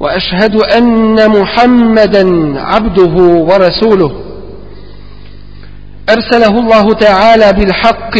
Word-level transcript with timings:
وأشهد 0.00 0.56
أن 0.56 1.30
محمدا 1.30 2.54
عبده 2.60 3.14
ورسوله. 3.22 4.12
أرسله 6.10 6.58
الله 6.60 6.92
تعالى 6.92 7.52
بالحق 7.52 8.14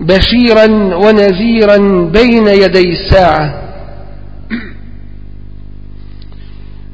بشيرا 0.00 0.66
ونذيرا 0.94 1.76
بين 2.12 2.48
يدي 2.48 2.92
الساعة. 2.92 3.62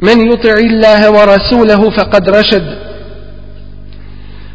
من 0.03 0.27
يطع 0.33 0.53
الله 0.53 1.11
ورسوله 1.11 1.91
فقد 1.91 2.31
رشد. 2.31 2.79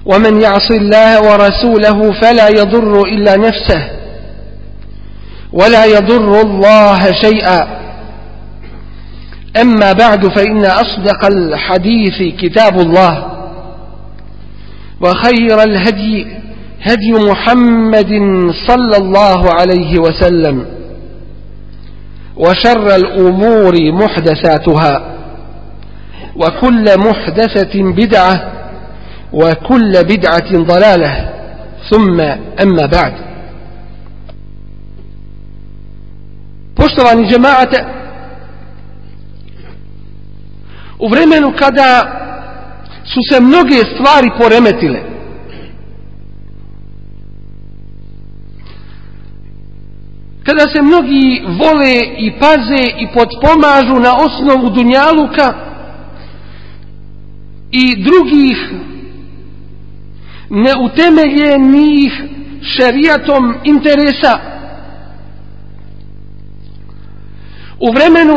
ومن 0.05 0.41
يعص 0.41 0.71
الله 0.71 1.21
ورسوله 1.21 2.21
فلا 2.21 2.47
يضر 2.47 3.03
إلا 3.03 3.35
نفسه. 3.35 3.89
ولا 5.53 5.85
يضر 5.85 6.41
الله 6.41 7.11
شيئا. 7.21 7.82
أما 9.61 9.91
بعد 9.93 10.27
فإن 10.27 10.65
أصدق 10.65 11.25
الحديث 11.25 12.35
كتاب 12.39 12.79
الله 12.79 13.29
وخير 15.01 15.63
الهدي 15.63 16.27
هدي 16.81 17.11
محمد 17.29 18.11
صلى 18.67 18.97
الله 18.97 19.53
عليه 19.53 19.99
وسلم 19.99 20.65
وشر 22.37 22.95
الأمور 22.95 23.73
محدثاتها 23.91 25.01
وكل 26.35 26.85
محدثة 26.97 27.73
بدعة 27.83 28.51
وكل 29.33 29.91
بدعة 30.03 30.51
ضلالة 30.57 31.29
ثم 31.91 32.21
أما 32.61 32.85
بعد. 32.85 33.13
Poštovani 36.75 37.27
džemaate, 37.29 37.85
u 41.03 41.07
vremenu 41.07 41.53
kada 41.59 42.19
su 43.03 43.19
se 43.31 43.41
mnoge 43.41 43.75
stvari 43.75 44.29
poremetile, 44.39 44.99
kada 50.43 50.65
se 50.73 50.81
mnogi 50.81 51.43
vole 51.47 51.95
i 52.17 52.31
paze 52.39 52.83
i 52.97 53.07
potpomažu 53.13 53.99
na 53.99 54.15
osnovu 54.17 54.69
dunjaluka 54.69 55.53
i 57.71 58.03
drugih 58.03 58.57
neutemeljenih 60.49 62.23
šerijatom 62.61 63.55
interesa. 63.63 64.39
U 67.79 67.91
vremenu 67.93 68.35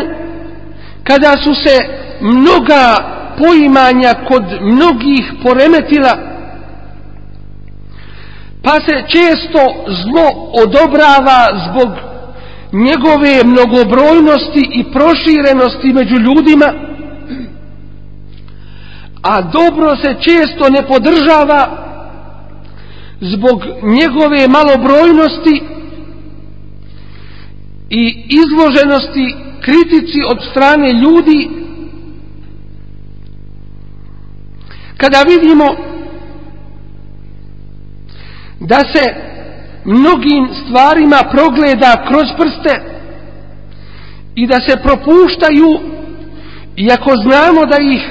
kada 1.04 1.32
su 1.44 1.54
se 1.54 2.05
mnoga 2.20 2.96
poimanja 3.38 4.14
kod 4.28 4.42
mnogih 4.60 5.32
poremetila 5.42 6.18
pa 8.62 8.72
se 8.72 9.02
često 9.08 9.60
zlo 9.88 10.50
odobrava 10.62 11.46
zbog 11.68 11.88
njegove 12.72 13.40
mnogobrojnosti 13.44 14.68
i 14.72 14.84
proširenosti 14.92 15.92
među 15.92 16.14
ljudima 16.16 16.72
a 19.22 19.42
dobro 19.42 19.96
se 19.96 20.14
često 20.20 20.68
ne 20.70 20.82
podržava 20.88 21.86
zbog 23.20 23.62
njegove 23.82 24.48
malobrojnosti 24.48 25.62
i 27.90 28.24
izloženosti 28.28 29.34
kritici 29.60 30.18
od 30.30 30.38
strane 30.50 30.92
ljudi 30.92 31.65
kada 34.96 35.22
vidimo 35.28 35.66
da 38.60 38.76
se 38.94 39.14
mnogim 39.84 40.48
stvarima 40.64 41.20
progleda 41.30 42.04
kroz 42.08 42.26
prste 42.38 42.80
i 44.34 44.46
da 44.46 44.54
se 44.68 44.82
propuštaju 44.82 45.80
iako 46.76 47.10
znamo 47.22 47.66
da 47.66 47.76
ih 47.80 48.02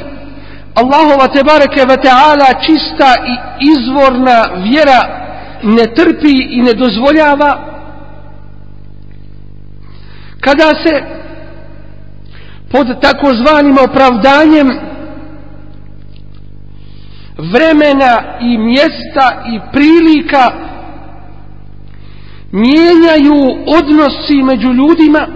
Allahova 0.75 1.27
tebareke 1.27 1.81
ve 1.89 1.97
taala 1.97 2.61
čista 2.65 3.15
i 3.27 3.35
izvorna 3.71 4.43
vjera 4.63 5.25
ne 5.63 5.83
trpi 5.95 6.35
i 6.49 6.61
ne 6.61 6.73
dozvoljava 6.73 7.75
kada 10.39 10.69
se 10.85 11.03
pod 12.71 13.01
takozvanim 13.01 13.77
opravdanjem 13.89 14.79
vremena 17.51 18.37
i 18.41 18.57
mjesta 18.57 19.43
i 19.53 19.59
prilika 19.73 20.51
mijenjaju 22.51 23.57
odnosi 23.67 24.43
među 24.43 24.67
ljudima. 24.73 25.27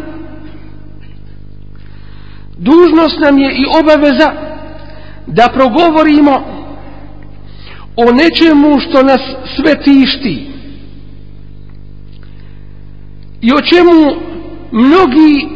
Dužnost 2.58 3.20
nam 3.20 3.38
je 3.38 3.52
i 3.56 3.66
obaveza 3.80 4.34
da 5.28 5.48
progovorimo 5.54 6.32
o 7.96 8.12
nečemu 8.12 8.80
što 8.80 9.04
nas 9.04 9.22
sve 9.56 9.84
tišti 9.84 10.48
i 13.42 13.52
o 13.54 13.62
čemu 13.62 14.16
mnogi 14.72 15.48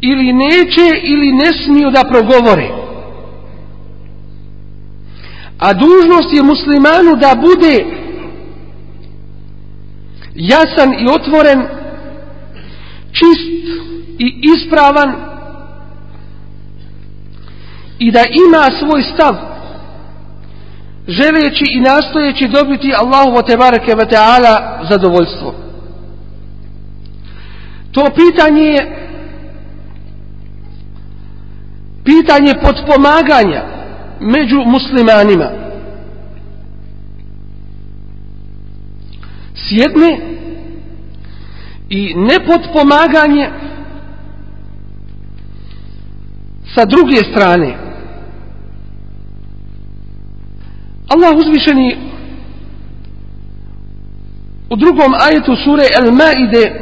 ili 0.00 0.32
neće 0.32 1.00
ili 1.02 1.32
ne 1.32 1.64
smiju 1.64 1.90
da 1.90 2.04
progovore 2.10 2.83
a 5.66 5.72
dužnost 5.72 6.32
je 6.32 6.42
muslimanu 6.42 7.16
da 7.16 7.34
bude 7.40 7.84
jasan 10.34 10.92
i 10.92 11.06
otvoren 11.16 11.66
čist 13.12 13.50
i 14.18 14.40
ispravan 14.54 15.14
i 17.98 18.10
da 18.12 18.20
ima 18.20 18.78
svoj 18.78 19.02
stav 19.14 19.34
želeći 21.08 21.64
i 21.70 21.80
nastojeći 21.80 22.48
dobiti 22.48 22.94
Allahu 22.96 23.46
tebareke 23.46 23.94
ve 23.94 24.08
taala 24.08 24.86
zadovoljstvo. 24.90 25.54
To 27.92 28.06
pitanje 28.14 28.62
je 28.62 29.08
pitanje 32.04 32.54
podpomaganja 32.62 33.83
među 34.24 34.56
muslimanima. 34.66 35.50
S 39.54 39.70
jedne 39.70 40.18
i 41.88 42.14
nepodpomaganje 42.14 43.50
sa 46.74 46.84
druge 46.84 47.16
strane. 47.16 47.76
Allah 51.08 51.36
uzvišeni 51.36 51.96
u 54.70 54.76
drugom 54.76 55.14
ajetu 55.20 55.56
sure 55.64 55.84
El-Maide 55.98 56.80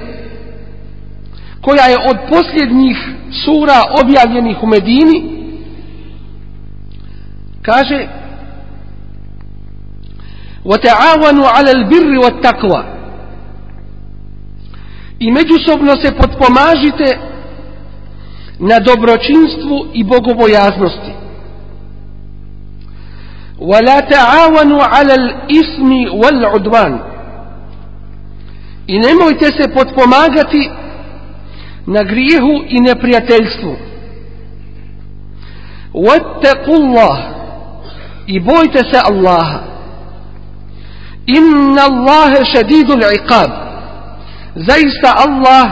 koja 1.61 1.85
je 1.85 1.97
od 2.11 2.17
posljednjih 2.29 2.97
sura 3.45 3.83
objavljenih 4.05 4.63
u 4.63 4.67
Medini 4.67 5.32
kaže 7.62 8.08
وَتَعَوَنُوا 10.66 11.48
عَلَى 11.48 11.72
الْبِرِّ 11.72 12.18
وَالتَّقْوَى 12.24 12.84
i 15.20 15.32
međusobno 15.32 15.96
se 15.96 16.12
potpomažite 16.12 17.20
na 18.60 18.80
dobročinstvu 18.80 19.88
i 19.94 20.04
bogobojaznosti 20.04 21.12
وَلَا 23.60 24.00
تَعَوَنُوا 24.00 24.84
عَلَى 24.84 25.14
الْإِسْمِ 25.14 25.90
وَالْعُدْوَانِ 26.22 27.00
i 28.88 29.00
nemojte 29.00 29.46
se 29.46 29.74
potpomagati 29.74 30.70
na 31.86 32.04
grijehu 32.04 32.64
i 32.68 32.82
neprijateljstvu 32.82 33.76
واتقوا 35.94 36.78
الله 36.78 37.31
i 38.33 38.41
bojte 38.41 38.79
se 38.93 39.01
Allaha. 39.11 39.61
Inna 41.27 41.83
Allahe 41.83 42.45
šedidul 42.45 43.03
iqab. 43.15 43.51
Zaista 44.55 45.15
Allah 45.27 45.71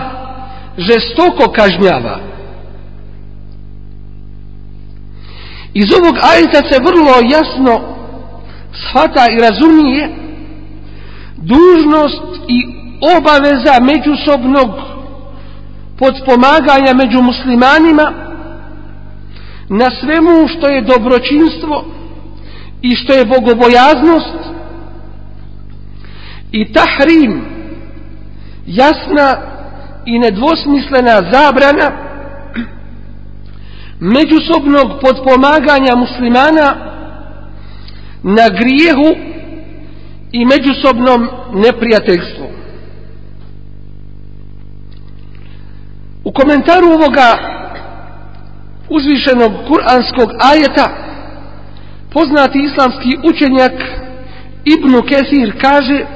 žestoko 0.79 1.53
kažnjava. 1.53 2.19
Iz 5.75 5.87
ovog 5.99 6.15
ajeta 6.33 6.61
se 6.71 6.83
vrlo 6.89 7.15
jasno 7.31 7.75
shvata 8.73 9.27
i 9.31 9.41
razumije 9.41 10.09
dužnost 11.37 12.23
i 12.49 12.59
obaveza 13.17 13.75
međusobnog 13.81 14.71
podspomaganja 15.99 16.95
među 16.95 17.23
muslimanima 17.23 18.13
na 19.69 19.91
svemu 20.01 20.49
što 20.49 20.69
je 20.69 20.83
dobročinstvo 20.83 22.00
i 22.83 22.97
što 22.97 23.13
je 23.13 23.25
bogobojaznost 23.25 24.39
i 26.53 26.73
tahrim 26.73 27.45
jasna 28.67 29.37
i 30.07 30.19
nedvosmislena 30.19 31.23
zabrana 31.33 31.91
međusobnog 34.01 35.01
podpomaganja 35.01 35.97
muslimana 35.97 36.77
na 38.23 38.49
grijehu 38.49 39.15
i 40.33 40.45
međusobnom 40.45 41.29
neprijateljstvu. 41.55 42.47
U 46.25 46.33
komentaru 46.33 46.87
ovoga 46.87 47.39
uzvišenog 48.89 49.53
kuranskog 49.69 50.31
ajeta 50.41 51.10
poznati 52.13 52.59
islamski 52.59 53.19
učenjak 53.25 53.73
Ibn 54.65 55.01
Kesir 55.09 55.61
kaže 55.61 56.07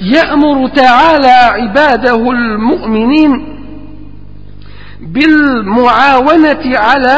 يأمر 0.00 0.68
تعالى 0.68 1.36
عباده 1.58 2.30
المؤمنين 2.30 3.58
بالمعاونة 5.00 6.78
على 6.78 7.16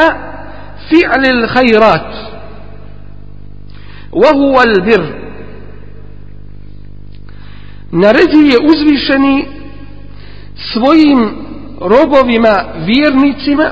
فعل 0.91 1.25
الخيرات 1.25 2.13
وهو 4.11 4.61
البر 4.61 5.21
naređuje 7.91 8.57
uzvišeni 8.63 9.47
svojim 10.73 11.31
robovima 11.81 12.63
vjernicima 12.85 13.71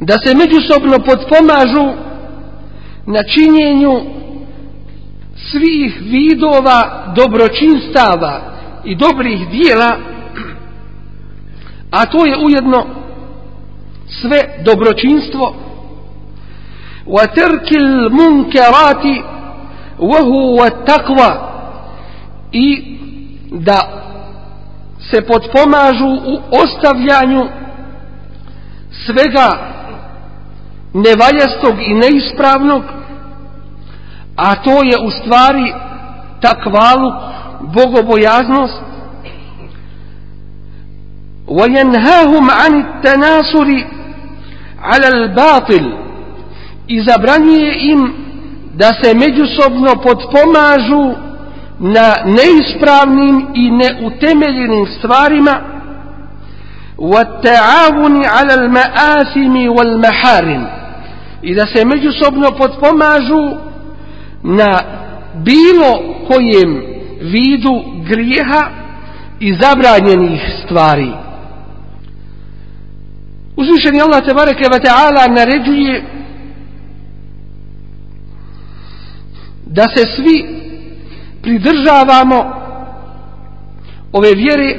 da 0.00 0.14
se 0.26 0.34
međusobno 0.34 0.98
potpomažu 0.98 1.92
na 3.06 3.22
činjenju 3.22 4.00
svih 5.50 6.00
vidova 6.00 7.12
dobročinstava 7.16 8.40
i 8.84 8.96
dobrih 8.96 9.48
dijela 9.48 9.96
a 11.90 12.06
to 12.06 12.26
je 12.26 12.36
ujedno 12.36 12.86
sve 14.20 14.40
dobročinstvo. 14.64 15.54
Wa 17.06 17.26
terkil 17.34 18.10
munkerati 18.10 19.22
wa 19.98 20.22
huwa 20.22 21.36
i 22.52 22.98
da 23.50 24.02
se 25.10 25.22
potpomažu 25.26 26.06
u 26.06 26.40
ostavljanju 26.50 27.48
svega 29.06 29.77
nevaljastog 30.93 31.75
i 31.81 31.93
neispravnog 31.93 32.83
a 34.35 34.55
to 34.55 34.71
je 34.71 34.97
u 35.07 35.11
stvari 35.11 35.73
takvalu 36.41 37.11
bogobojaznost 37.61 38.83
وينهاهم 41.47 42.51
عن 42.51 42.73
التناصر 42.79 43.85
على 44.81 45.07
الباطل 45.07 45.93
i 46.87 47.01
zabranjuje 47.01 47.91
im 47.91 48.13
da 48.73 48.87
se 49.03 49.13
međusobno 49.13 49.95
podpomažu 50.03 51.15
na 51.79 52.15
neispravnim 52.25 53.47
i 53.53 53.71
neutemeljenim 53.71 54.85
stvarima 54.99 55.61
والتعاون 56.97 58.25
على 58.25 58.53
المآثم 58.53 59.69
والمحارم 59.69 60.67
i 61.42 61.54
da 61.54 61.66
se 61.66 61.84
međusobno 61.84 62.50
potpomažu 62.58 63.56
na 64.42 64.80
bilo 65.34 66.16
kojem 66.26 66.82
vidu 67.20 67.82
grijeha 68.08 68.70
i 69.40 69.54
zabranjenih 69.54 70.40
stvari. 70.64 71.12
Uzvišeni 73.56 74.00
Allah 74.00 74.24
te 74.24 74.34
bareke 74.34 74.64
ve 74.72 74.80
taala 74.80 75.26
naređuje 75.26 76.04
da 79.66 79.82
se 79.96 80.06
svi 80.16 80.46
pridržavamo 81.42 82.52
ove 84.12 84.34
vjere 84.34 84.76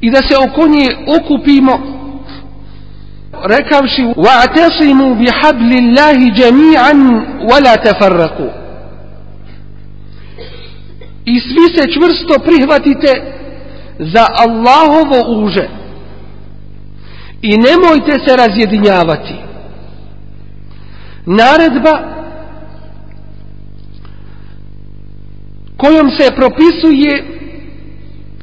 i 0.00 0.10
da 0.10 0.18
se 0.28 0.36
oko 0.36 0.68
nje 0.68 0.86
okupimo 1.20 1.93
rekavši 3.44 4.02
wa'tasimu 4.02 5.14
bihablillahi 5.14 6.32
jami'an 6.36 7.00
wa 7.48 7.60
la 7.64 7.76
tafarraqu. 7.76 8.48
I 11.24 11.40
svi 11.40 11.76
se 11.76 11.92
čvrsto 11.92 12.34
prihvatite 12.44 13.32
za 13.98 14.26
Allahovo 14.36 15.44
uže. 15.44 15.68
I 17.42 17.56
nemojte 17.56 18.12
se 18.26 18.36
razjedinjavati. 18.36 19.34
Naredba 21.26 21.98
kojom 25.76 26.10
se 26.10 26.34
propisuje 26.36 27.24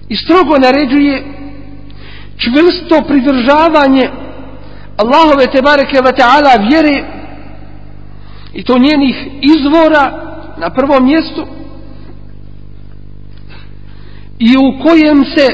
i 0.10 0.16
strogo 0.16 0.58
naređuje 0.58 1.24
čvrsto 2.38 3.04
pridržavanje 3.08 4.10
Allahove 5.02 5.48
te 5.52 5.62
bareke 5.62 6.02
ve 6.02 6.12
taala 6.12 6.54
vjere. 6.70 7.04
I 8.54 8.64
to 8.64 8.78
njenih 8.78 9.16
izvora 9.42 10.12
na 10.58 10.70
prvom 10.70 11.06
mjestu. 11.06 11.48
I 14.40 14.58
u 14.58 14.84
kojem 14.84 15.26
se 15.26 15.48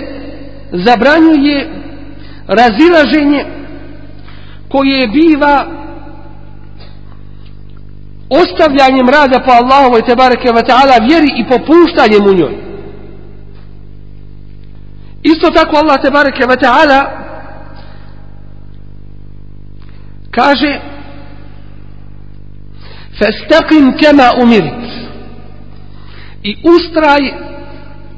zabranjuje 0.71 1.69
razilaženje 2.47 3.45
koje 4.69 5.07
biva 5.07 5.65
ostavljanjem 8.29 9.09
rada 9.09 9.39
po 9.39 9.51
Allahovoj 9.51 10.01
te 10.01 10.15
bareke 10.15 10.51
ve 10.51 10.63
taala 10.63 11.05
vjeri 11.07 11.31
i 11.37 11.47
popuštanjem 11.49 12.25
u 12.27 12.33
njoj. 12.33 12.55
Isto 15.23 15.51
tako 15.51 15.75
Allah 15.75 16.01
te 16.01 16.11
bareke 16.11 16.45
ve 16.47 16.55
taala 16.55 17.26
kaže 20.31 20.79
fastaqim 23.19 23.97
kema 23.97 24.31
umirit. 24.43 24.87
I 26.43 26.55
ustraj 26.63 27.19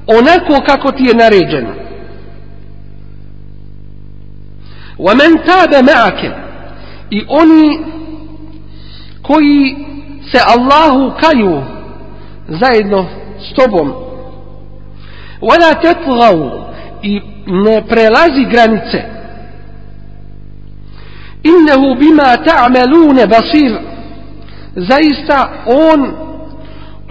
onako 0.07 0.65
kako 0.65 0.91
ti 0.91 1.03
je 1.03 1.13
naređeno. 1.13 1.73
Wa 4.97 5.15
man 5.15 5.37
taba 5.45 5.81
ma'aka. 5.91 6.31
I 7.09 7.23
oni 7.27 7.79
koji 9.21 9.75
se 10.31 10.39
Allahu 10.47 11.13
kaju 11.21 11.63
zajedno 12.47 13.07
s 13.39 13.53
tobom. 13.55 13.93
Wala 15.41 15.81
tatghaw. 15.81 16.65
I 17.03 17.21
ne 17.47 17.83
prelazi 17.87 18.45
granice 18.51 19.18
innehu 21.43 21.95
bima 21.95 22.37
ta'malune 22.45 23.27
basir. 23.27 23.79
Zaista 24.75 25.49
on 25.65 26.13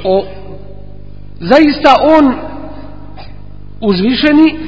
o, 0.05 0.25
zaista 1.41 1.95
on 2.19 2.35
uzvišeni 3.81 4.59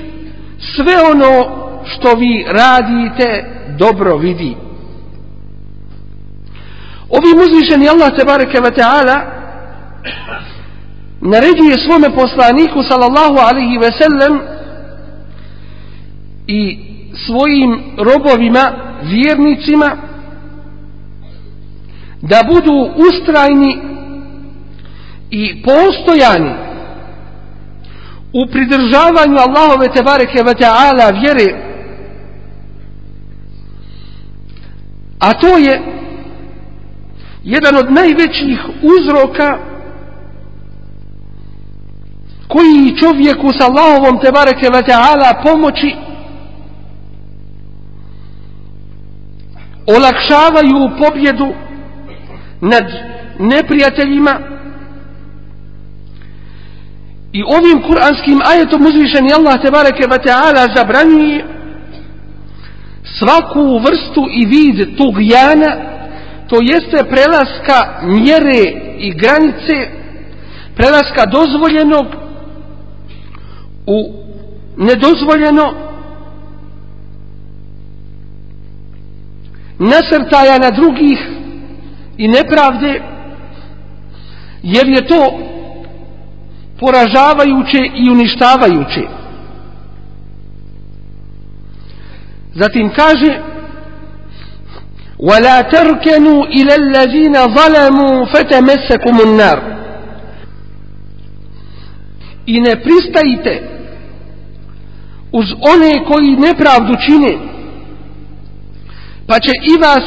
sve 0.77 0.95
ono 1.13 1.61
što 1.85 2.15
vi 2.15 2.47
radite 2.49 3.45
dobro 3.79 4.17
vidi. 4.17 4.57
Ovim 7.11 7.39
uzvišeni 7.39 7.89
Allah 7.89 8.11
tebareke 8.19 8.61
ve 8.61 8.71
ta'ala 8.71 9.21
naređuje 11.21 11.75
svome 11.87 12.15
poslaniku 12.15 12.83
sallallahu 12.83 13.39
alaihi 13.39 13.79
ve 13.79 13.89
sellem 14.01 14.41
i 16.47 16.79
svojim 17.27 17.83
robovima, 17.99 18.90
vjernicima, 19.03 19.97
da 22.23 22.41
budu 22.49 22.91
ustrajni 22.97 23.79
i 25.31 25.63
postojani 25.63 26.55
u 28.33 28.47
pridržavanju 28.47 29.37
Allahove 29.39 29.89
tebareke 29.95 30.43
ve 30.43 30.55
ta'ala 30.55 31.21
vjere. 31.21 31.71
A 35.19 35.33
to 35.33 35.59
je 35.59 35.83
jedan 37.45 37.77
od 37.77 37.93
najvećih 37.93 38.61
uzroka 38.83 39.59
koji 42.49 42.97
čovjeku 43.01 43.49
sa 43.59 43.67
Allahovom 43.67 44.21
tebareke 44.21 44.67
ve 44.73 44.83
ta'ala 44.83 45.43
pomoći 45.43 45.97
olakšavaju 49.97 50.91
pobjedu 50.99 51.55
nad 52.61 52.85
neprijateljima. 53.39 54.41
I 57.33 57.43
ovim 57.43 57.83
kuranskim 57.83 58.41
ajetom 58.53 58.87
uzvišeni 58.87 59.33
Allah 59.33 59.63
tebareke 59.63 60.07
ve 60.11 60.19
ta'ala 60.19 60.75
zabranjuje 60.77 61.45
svaku 63.19 63.79
vrstu 63.79 64.27
i 64.31 64.47
vid 64.47 64.97
tog 64.97 65.15
jana 65.21 65.77
to 66.49 66.57
jeste 66.61 67.05
prelaska 67.11 68.01
mjere 68.03 68.63
i 68.99 69.15
granice 69.15 69.91
prelaska 70.77 71.27
dozvoljenog 71.27 72.07
u 73.87 74.13
nedozvoljeno 74.77 75.90
nasrtaja 79.80 80.58
na 80.58 80.70
drugih 80.70 81.20
i 82.18 82.28
nepravde 82.28 83.02
jer 84.64 84.88
je 84.88 85.08
to 85.08 85.40
poražavajuće 86.80 87.80
i 87.96 88.10
uništavajuće 88.10 89.02
zatim 92.54 92.90
kaže 92.96 93.40
ولا 95.20 95.62
تركنوا 95.62 96.46
إلى 96.46 96.76
الذين 96.76 97.34
ظلموا 97.34 98.26
فتمسكم 98.26 99.22
النار 99.28 99.76
i 102.46 102.60
ne 102.60 102.82
pristajite 102.84 103.64
uz 105.32 105.46
one 105.52 106.06
koji 106.06 106.36
nepravdu 106.36 106.94
čine 107.06 107.49
pa 109.30 109.40
će 109.40 109.52
i 109.62 109.82
vas 109.82 110.04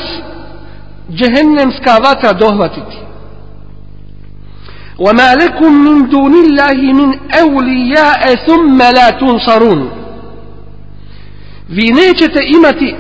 džehennemska 1.11 1.97
vatra 2.03 2.33
dohvatiti 2.33 2.99
وما 4.99 5.35
لكم 5.35 5.73
من 5.73 6.09
دون 6.09 6.35
الله 6.45 6.93
من 6.93 7.19
أولياء 7.43 8.35
ثم 8.47 8.79
لا 8.79 9.11
تنصرون 9.11 9.91
vi 11.69 11.93
nećete 11.93 12.41
imati 12.59 12.95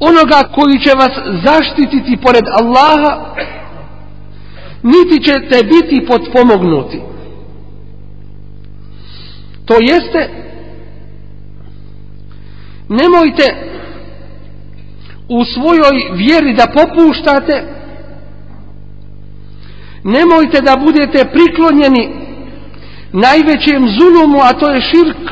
onoga 0.00 0.42
koji 0.54 0.80
će 0.80 0.90
vas 0.94 1.10
zaštititi 1.44 2.16
pored 2.16 2.44
Allaha 2.60 3.34
niti 4.82 5.24
ćete 5.24 5.64
biti 5.64 6.06
potpomognuti 6.06 7.00
to 9.64 9.74
jeste 9.80 10.30
nemojte 12.88 13.44
u 15.29 15.45
svojoj 15.45 16.11
vjeri 16.13 16.53
da 16.53 16.67
popuštate 16.67 17.63
nemojte 20.03 20.61
da 20.61 20.75
budete 20.75 21.29
priklonjeni 21.31 22.09
najvećem 23.13 23.87
zulumu 23.99 24.39
a 24.41 24.53
to 24.53 24.69
je 24.69 24.81
širk 24.81 25.31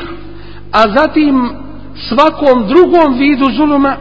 a 0.72 0.82
zatim 0.96 1.62
svakom 2.08 2.68
drugom 2.68 3.18
vidu 3.18 3.46
zuluma. 3.56 3.96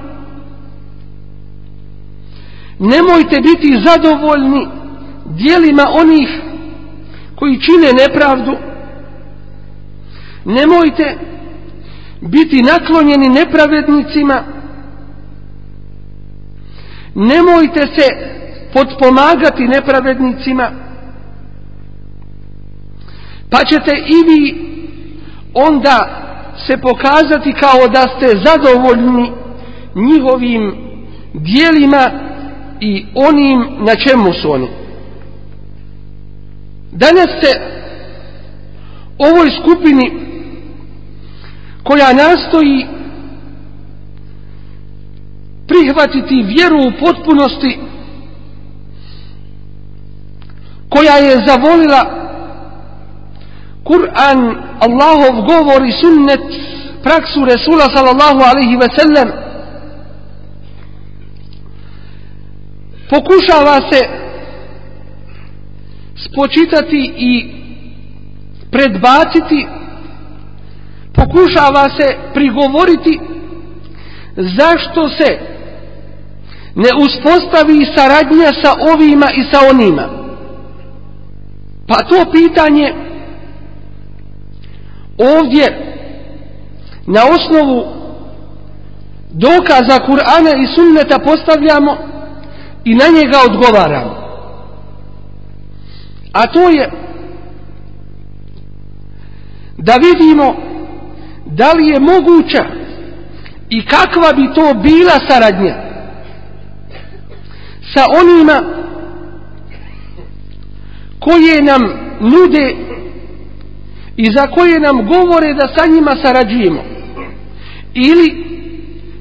Nemojte 2.80 3.42
biti 3.42 3.84
zadovoljni 3.86 4.68
dijelima 5.26 5.84
onih 5.94 6.30
koji 7.36 7.62
čine 7.62 7.94
nepravdu. 8.08 8.52
Nemojte 10.46 11.18
biti 12.22 12.62
naklonjeni 12.62 13.30
nepravednicima 13.30 14.44
nemojte 17.16 17.80
se 17.80 18.08
podpomagati 18.74 19.68
nepravednicima 19.68 20.72
pa 23.50 23.58
ćete 23.58 23.92
i 23.98 24.30
vi 24.30 24.72
onda 25.54 26.22
se 26.68 26.78
pokazati 26.78 27.54
kao 27.54 27.88
da 27.88 28.02
ste 28.02 28.40
zadovoljni 28.46 29.32
njihovim 29.96 30.74
dijelima 31.34 32.12
i 32.80 33.06
onim 33.16 33.66
na 33.80 33.96
čemu 33.96 34.34
su 34.34 34.52
oni. 34.52 34.68
Danas 36.92 37.28
se 37.42 37.60
ovoj 39.18 39.50
skupini 39.62 40.12
koja 41.84 42.14
nastoji 42.14 42.86
prihvatiti 45.72 46.44
vjeru 46.44 46.78
u 46.88 46.92
potpunosti 47.06 47.80
koja 50.90 51.16
je 51.16 51.44
zavolila 51.48 52.02
Kur'an, 53.84 54.40
Allahov 54.80 55.36
govor 55.42 55.86
i 55.86 55.92
sunnet, 56.02 56.46
praksu 57.04 57.46
Resula 57.46 57.86
sallallahu 57.96 58.42
alaihi 58.50 58.76
ve 58.76 58.88
sellem, 58.98 59.30
pokušava 63.10 63.92
se 63.92 64.02
spočitati 66.26 67.14
i 67.18 67.54
predbaciti, 68.72 69.68
pokušava 71.14 71.90
se 72.00 72.18
prigovoriti 72.34 73.20
zašto 74.36 75.10
se 75.10 75.40
ne 76.76 76.90
uspostavi 77.04 77.86
saradnja 77.96 78.52
sa 78.64 78.74
ovima 78.94 79.26
i 79.36 79.44
sa 79.52 79.60
onima. 79.70 80.10
Pa 81.88 81.96
to 81.96 82.32
pitanje 82.32 82.94
ovdje 85.18 85.96
na 87.08 87.22
osnovu 87.36 87.86
dokaza 89.32 90.00
Kur'ana 90.08 90.64
i 90.64 90.76
sunneta 90.76 91.20
postavljamo 91.20 91.98
i 92.86 92.96
na 92.96 93.06
njega 93.08 93.38
odgovaramo. 93.46 94.16
A 96.34 96.48
to 96.48 96.70
je 96.70 96.92
da 99.78 99.94
vidimo 99.96 100.56
da 101.46 101.72
li 101.72 101.88
je 101.88 102.00
moguća 102.00 102.66
i 103.70 103.86
kakva 103.86 104.34
bi 104.36 104.54
to 104.54 104.74
bila 104.74 105.20
saradnja 105.30 105.91
sa 107.94 108.06
onima 108.22 108.62
koje 111.20 111.62
nam 111.62 111.82
nude 112.20 112.76
i 114.18 114.26
za 114.38 114.48
koje 114.48 114.80
nam 114.80 115.08
govore 115.08 115.54
da 115.54 115.68
sa 115.78 115.88
njima 115.88 116.12
sarađujemo. 116.24 116.84
Ili 117.94 118.46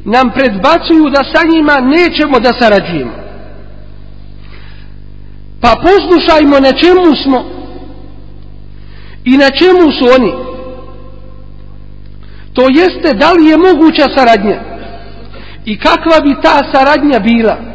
nam 0.04 0.30
predbacuju 0.30 1.10
da 1.10 1.22
sa 1.34 1.46
njima 1.52 1.80
nećemo 1.80 2.40
da 2.40 2.52
sarađujemo. 2.60 3.12
Pa 5.60 5.74
poslušajmo 5.82 6.60
na 6.60 6.72
čemu 6.72 7.16
smo 7.24 7.44
i 9.24 9.36
na 9.36 9.50
čemu 9.50 9.92
su 9.92 10.04
oni. 10.18 10.32
To 12.52 12.62
jeste 12.68 13.14
da 13.14 13.32
li 13.32 13.46
je 13.46 13.56
moguća 13.56 14.06
saradnja 14.16 14.60
i 15.64 15.78
kakva 15.78 16.20
bi 16.20 16.42
ta 16.42 16.72
saradnja 16.72 17.18
bila. 17.18 17.69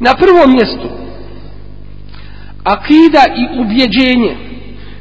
Na 0.00 0.14
prvom 0.14 0.52
mjestu 0.52 0.88
akida 2.64 3.24
i 3.36 3.60
ubjeđenje. 3.60 4.36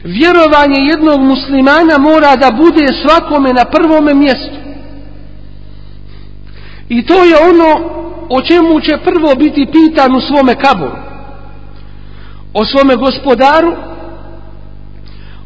Vjerovanje 0.04 0.80
jednog 0.90 1.22
muslimana 1.22 1.98
mora 1.98 2.36
da 2.36 2.52
bude 2.52 2.88
svakome 3.06 3.54
na 3.54 3.66
prvome 3.66 4.14
mjestu. 4.14 4.56
I 6.90 7.06
to 7.06 7.24
je 7.24 7.36
ono 7.50 7.90
o 8.30 8.42
čemu 8.42 8.82
će 8.82 8.98
prvo 8.98 9.36
biti 9.36 9.68
pitan 9.72 10.16
u 10.16 10.22
svome 10.22 10.56
kaboru. 10.56 10.98
O 12.54 12.66
svome 12.66 12.96
gospodaru 12.96 13.76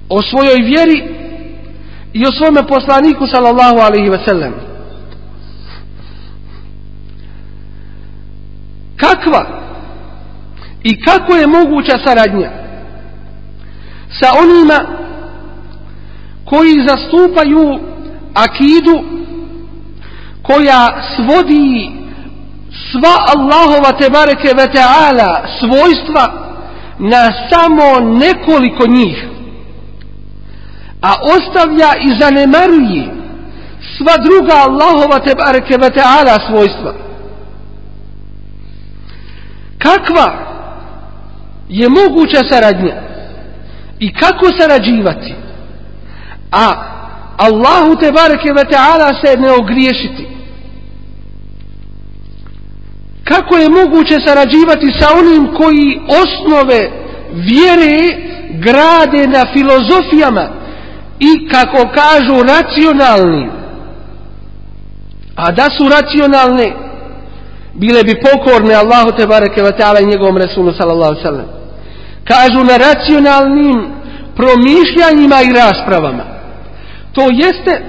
o 0.10 0.22
svojoj 0.22 0.56
vjeri 0.66 1.04
i 2.14 2.24
o 2.26 2.32
svome 2.32 2.68
poslaniku 2.68 3.28
sallallahu 3.28 3.78
alaihi 3.78 4.10
ve 4.10 4.20
sellem. 4.26 4.73
Kakva? 9.04 9.46
I 10.84 11.02
kako 11.02 11.34
je 11.36 11.48
moguća 11.48 11.98
saradnja? 12.06 12.52
Sa 14.22 14.28
onima 14.44 14.80
koji 16.46 16.88
zastupaju 16.88 17.80
akidu 18.34 19.04
koja 20.42 21.04
svodi 21.16 21.92
sva 22.92 23.16
Allahova 23.36 23.92
tebareke 23.92 24.48
ve 24.58 24.68
ta'ala 24.74 25.46
svojstva 25.60 26.34
na 27.00 27.32
samo 27.50 28.10
nekoliko 28.10 28.88
njih 28.88 29.28
a 31.02 31.14
ostavlja 31.24 31.92
i 32.00 32.22
zanemaruje 32.22 33.06
sva 33.98 34.14
druga 34.18 34.54
Allahova 34.54 35.20
tebareke 35.20 35.78
ve 35.78 35.90
ta'ala 35.90 36.48
svojstva 36.48 37.03
kakva 39.84 40.34
je 41.70 41.90
moguća 41.90 42.42
saradnja? 42.52 42.96
I 44.00 44.14
kako 44.14 44.46
sarađivati? 44.60 45.36
A 46.52 46.74
Allahu 47.38 47.96
te 47.96 48.12
bareke 48.12 48.54
ve 48.54 48.64
ta'ala 48.64 49.26
se 49.26 49.38
ne 49.38 49.52
ogriješiti. 49.52 50.28
Kako 53.24 53.58
je 53.58 53.70
moguće 53.70 54.20
sarađivati 54.26 54.88
sa 55.00 55.08
onim 55.20 55.54
koji 55.54 56.00
osnove 56.08 56.90
vjere 57.34 58.00
grade 58.54 59.28
na 59.28 59.46
filozofijama 59.54 60.50
i 61.20 61.50
kako 61.50 61.78
kažu 61.78 62.44
racionalni 62.44 63.50
a 65.36 65.52
da 65.52 65.64
su 65.78 65.90
racionalne 65.90 66.83
bile 67.74 68.04
bi 68.04 68.22
pokorne 68.22 68.76
Allahu 68.76 69.12
te 69.18 69.28
bareke 69.28 69.62
ve 69.62 69.78
taala 69.78 70.00
i 70.00 70.06
njegovom 70.06 70.38
resulu 70.38 70.74
sallallahu 70.74 71.22
sallam 71.24 71.46
kažu 72.24 72.64
na 72.64 72.78
racionalnim 72.78 73.94
promišljanjima 74.36 75.42
i 75.42 75.54
raspravama. 75.54 76.24
To 77.12 77.22
jeste 77.32 77.82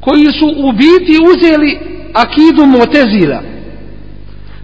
koji 0.00 0.26
su 0.26 0.54
u 0.56 0.72
biti 0.72 1.18
uzeli 1.30 1.78
akidu 2.14 2.66
motezila 2.66 3.42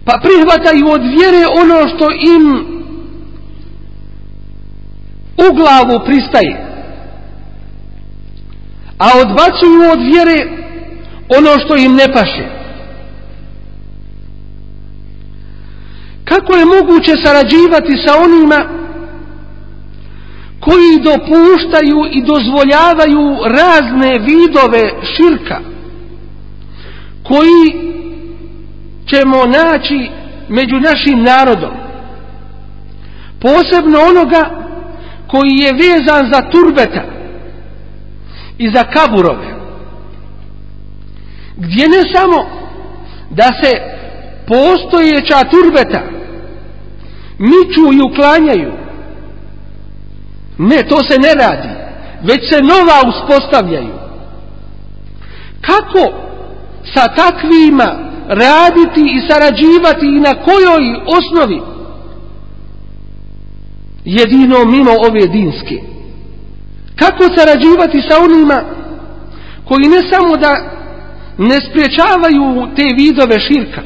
pa 0.05 0.19
prihvataju 0.23 0.87
od 0.87 1.01
vjere 1.01 1.45
ono 1.61 1.87
što 1.87 2.11
im 2.11 2.65
u 5.37 5.55
glavu 5.55 6.05
pristaje 6.05 6.73
a 8.97 9.07
odbacuju 9.21 9.91
od 9.91 9.99
vjere 9.99 10.47
ono 11.37 11.59
što 11.65 11.75
im 11.75 11.95
ne 11.95 12.13
paše. 12.13 12.62
Kako 16.25 16.55
je 16.55 16.65
moguće 16.65 17.13
sarađivati 17.23 17.93
sa 18.05 18.13
onima 18.23 18.83
koji 20.59 20.99
dopuštaju 21.03 21.99
i 22.11 22.21
dozvoljavaju 22.21 23.37
razne 23.45 24.19
vidove 24.19 24.81
širka 25.15 25.59
koji 27.23 27.93
ćemo 29.09 29.45
naći 29.45 30.09
među 30.49 30.79
našim 30.79 31.23
narodom? 31.23 31.71
Posebno 33.41 33.99
onoga 34.09 34.63
koji 35.27 35.51
je 35.51 35.73
vezan 35.73 36.31
za 36.33 36.41
turbeta 36.51 37.03
i 38.57 38.69
za 38.73 38.83
kaburove 38.83 39.53
gdje 41.57 41.89
ne 41.89 42.01
samo 42.13 42.45
da 43.29 43.43
se 43.63 43.71
postojeća 44.47 45.49
turbeta 45.51 46.12
miču 47.49 47.93
i 47.93 48.01
uklanjaju. 48.01 48.71
Ne 50.57 50.83
to 50.89 50.97
se 51.09 51.17
ne 51.19 51.33
radi 51.43 51.69
već 52.23 52.49
se 52.49 52.59
nova 52.61 52.97
uspostavljaju. 53.09 53.93
Kako 55.61 56.13
sa 56.93 57.07
takvima 57.15 57.89
raditi 58.27 59.01
i 59.01 59.21
sarađivati 59.29 60.05
i 60.05 60.19
na 60.19 60.33
kojoj 60.33 60.83
osnovi? 61.17 61.61
Jedino 64.05 64.65
mimo 64.65 64.91
ove 64.91 65.27
dinske. 65.27 65.81
Kako 66.95 67.23
sarađivati 67.35 68.01
sa 68.09 68.15
onima 68.23 68.63
koji 69.65 69.87
ne 69.87 70.01
samo 70.11 70.37
da 70.37 70.73
ne 71.37 71.57
spriječavaju 71.69 72.67
te 72.75 72.83
vidove 72.97 73.39
širka 73.39 73.81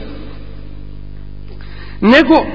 nego 2.02 2.46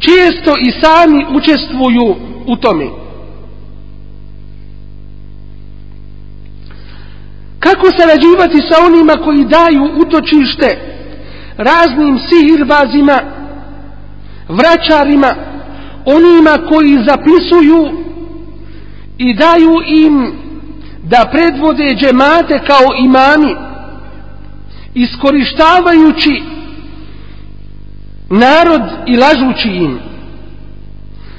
često 0.00 0.52
i 0.58 0.70
sami 0.82 1.26
učestvuju 1.36 2.16
u 2.46 2.56
tome. 2.56 2.86
Kako 7.58 7.86
sarađivati 7.98 8.58
sa 8.70 8.86
onima 8.86 9.12
koji 9.24 9.44
daju 9.44 9.84
utočište 10.00 10.78
raznim 11.56 12.18
sihirbazima, 12.28 13.18
vraćarima, 14.48 15.34
onima 16.04 16.68
koji 16.68 17.04
zapisuju 17.08 17.90
i 19.18 19.34
daju 19.34 19.74
im 19.86 20.32
da 21.02 21.30
predvode 21.32 21.94
džemate 21.94 22.60
kao 22.66 22.86
imami, 23.04 23.56
iskorištavajući 24.94 26.42
narod 28.30 28.82
i 29.06 29.16
lažući 29.16 29.68
im. 29.68 29.98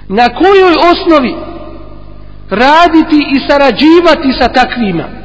Na 0.07 0.27
kojoj 0.27 0.75
osnovi 0.91 1.35
raditi 2.49 3.25
i 3.35 3.39
sarađivati 3.49 4.33
sa 4.39 4.47
takvima? 4.47 5.21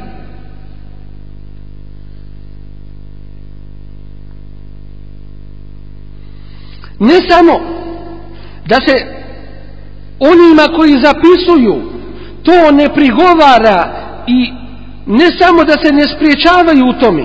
ne 6.99 7.15
samo 7.29 7.61
da 8.67 8.77
se 8.87 9.07
onima 10.21 10.77
koji 10.77 11.03
zapisuju 11.03 11.83
to 12.43 12.71
ne 12.73 12.95
prigovara 12.95 14.07
i 14.27 14.53
ne 15.07 15.27
samo 15.39 15.65
da 15.65 15.73
se 15.85 15.93
ne 15.93 16.03
spriječavaju 16.03 16.85
u 16.89 17.01
tome 17.01 17.25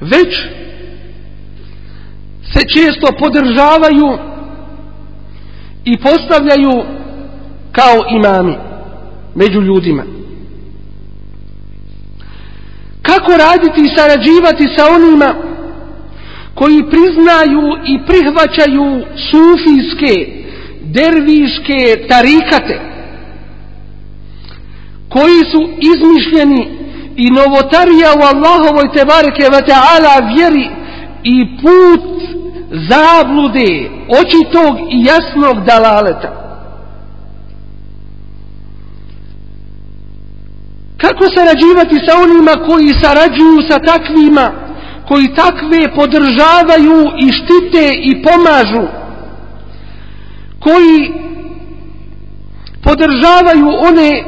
već 0.00 0.38
se 2.52 2.60
često 2.74 3.06
podržavaju 3.18 4.18
i 5.84 5.98
postavljaju 5.98 6.84
kao 7.72 7.96
imami 8.10 8.56
među 9.34 9.60
ljudima. 9.60 10.02
Kako 13.02 13.32
raditi 13.36 13.80
i 13.80 13.96
sarađivati 13.96 14.64
sa 14.76 14.84
onima 14.94 15.34
koji 16.54 16.90
priznaju 16.90 17.62
i 17.86 17.98
prihvaćaju 18.06 19.04
sufijske, 19.30 20.44
derviške 20.82 22.06
tarikate, 22.08 22.80
koji 25.08 25.40
su 25.52 25.68
izmišljeni 25.92 26.84
i 27.16 27.30
novotarija 27.30 28.10
u 28.18 28.22
Allahovoj 28.32 28.92
tebareke 28.96 29.44
ve 29.52 29.60
ta'ala 29.70 30.34
vjeri 30.34 30.68
i 31.22 31.56
put 31.62 32.33
zablude 32.90 33.90
očitog 34.20 34.78
i 34.90 35.04
jasnog 35.04 35.64
dalaleta. 35.66 36.30
Kako 40.96 41.24
sarađivati 41.36 41.96
sa 42.06 42.12
onima 42.22 42.66
koji 42.66 43.00
sarađuju 43.00 43.58
sa 43.70 43.78
takvima 43.78 44.52
koji 45.08 45.34
takve 45.34 45.94
podržavaju 45.94 46.98
i 47.18 47.32
štite 47.32 47.90
i 48.02 48.22
pomažu 48.22 48.88
koji 50.60 51.12
podržavaju 52.82 53.68
one 53.88 54.24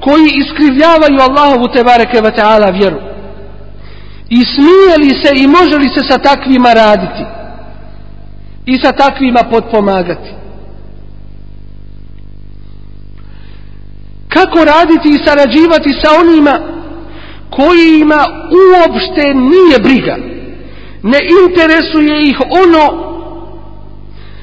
koji 0.00 0.30
iskrivljavaju 0.34 1.20
Allahovu 1.20 1.68
tebareke 1.74 2.20
ve 2.20 2.30
ta'ala 2.30 2.78
vjeru 2.78 3.00
i 4.28 4.40
smije 4.54 4.98
li 4.98 5.10
se 5.24 5.32
i 5.36 5.46
može 5.46 5.76
li 5.78 5.88
se 5.94 6.00
sa 6.08 6.18
takvima 6.18 6.72
raditi 6.72 7.39
i 8.66 8.78
sa 8.82 8.92
takvima 8.92 9.40
potpomagati. 9.50 10.40
kako 14.32 14.64
raditi 14.64 15.08
i 15.08 15.24
sarađivati 15.26 15.92
sa 16.02 16.08
onima 16.20 16.60
kojima 17.50 18.26
uopšte 18.62 19.34
nije 19.34 19.78
briga 19.82 20.16
ne 21.02 21.18
interesuje 21.44 22.28
ih 22.28 22.38
ono 22.64 23.10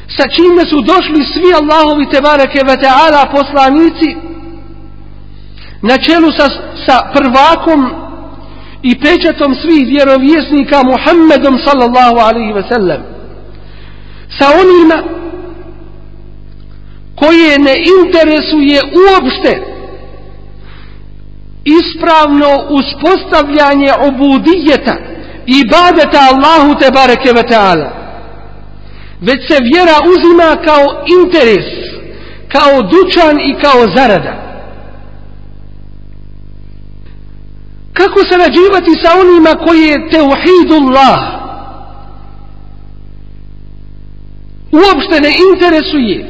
sa 0.07 0.27
čime 0.27 0.61
su 0.69 0.81
došli 0.81 1.25
svi 1.33 1.53
Allahovi 1.61 2.09
tebareke 2.09 2.59
ve 2.67 2.75
ta'ala 2.75 3.31
poslanici 3.31 4.15
na 5.81 5.97
čelu 5.97 6.31
sa, 6.37 6.47
sa 6.85 7.11
prvakom 7.13 7.91
i 8.83 8.99
pečatom 8.99 9.55
svih 9.55 9.87
vjerovjesnika 9.87 10.83
Muhammedom 10.83 11.59
sallallahu 11.65 12.17
alaihi 12.17 12.53
ve 12.53 12.63
sellem 12.71 13.16
sa 14.39 14.47
onima 14.61 15.03
koje 17.15 17.59
ne 17.59 17.75
interesuje 18.03 18.81
uopšte 18.83 19.61
ispravno 21.65 22.49
uspostavljanje 22.69 23.91
obudijeta 24.07 24.95
i 25.45 25.63
badeta 25.67 26.19
Allahu 26.31 26.79
te 26.79 26.91
bareke 26.91 27.31
ve 27.33 27.43
ta'ala 27.43 27.89
već 29.21 29.39
se 29.47 29.57
vjera 29.73 29.95
uzima 30.13 30.55
kao 30.65 31.05
interes 31.23 31.87
kao 32.51 32.81
dućan 32.81 33.39
i 33.39 33.55
kao 33.61 33.95
zarada. 33.95 34.33
Kako 37.93 38.19
sarađivati 38.29 38.91
sa 39.03 39.09
onima 39.19 39.49
koji 39.65 39.81
je 39.81 40.09
teuhidullah 40.09 41.19
uopšte 44.71 45.21
ne 45.21 45.31
interesuje 45.51 46.25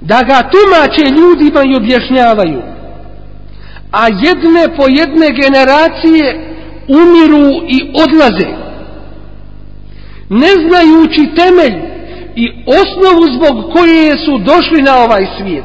da 0.00 0.22
ga 0.22 0.50
tumače 0.52 1.14
ljudima 1.16 1.60
i 1.64 1.76
objašnjavaju. 1.76 2.62
A 3.92 4.06
jedne 4.08 4.76
po 4.76 4.84
jedne 4.88 5.28
generacije 5.42 6.54
umiru 6.88 7.48
i 7.68 7.78
odlaze. 8.04 8.50
Ne 10.28 10.52
znajući 10.68 11.34
temelj 11.36 11.76
i 12.36 12.50
osnovu 12.66 13.22
zbog 13.36 13.72
koje 13.72 14.10
su 14.24 14.38
došli 14.38 14.82
na 14.82 14.96
ovaj 14.96 15.26
svijet. 15.38 15.64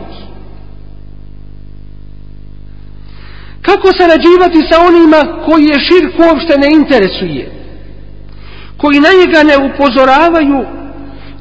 Kako 3.62 3.88
sarađivati 3.98 4.68
sa 4.72 4.82
onima 4.82 5.44
koji 5.46 5.64
je 5.66 5.80
širk 5.80 6.20
uopšte 6.20 6.58
ne 6.58 6.68
interesuje 6.72 7.52
koji 8.78 9.00
na 9.00 9.10
njega 9.20 9.44
ne 9.44 9.58
upozoravaju 9.68 10.66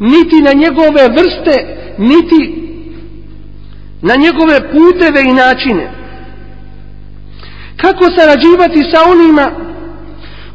niti 0.01 0.43
na 0.43 0.53
njegove 0.53 1.09
vrste 1.09 1.77
niti 1.99 2.69
na 4.03 4.15
njegove 4.17 4.71
puteve 4.71 5.23
i 5.23 5.33
načine. 5.33 5.91
Kako 7.77 8.05
sarađivati 8.19 8.83
sa 8.93 9.11
onima 9.11 9.51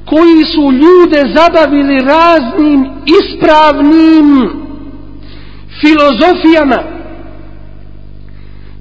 koji 0.05 0.45
su 0.55 0.71
ljude 0.71 1.21
zabavili 1.35 1.99
raznim 1.99 2.85
ispravnim 3.19 4.49
filozofijama 5.81 6.83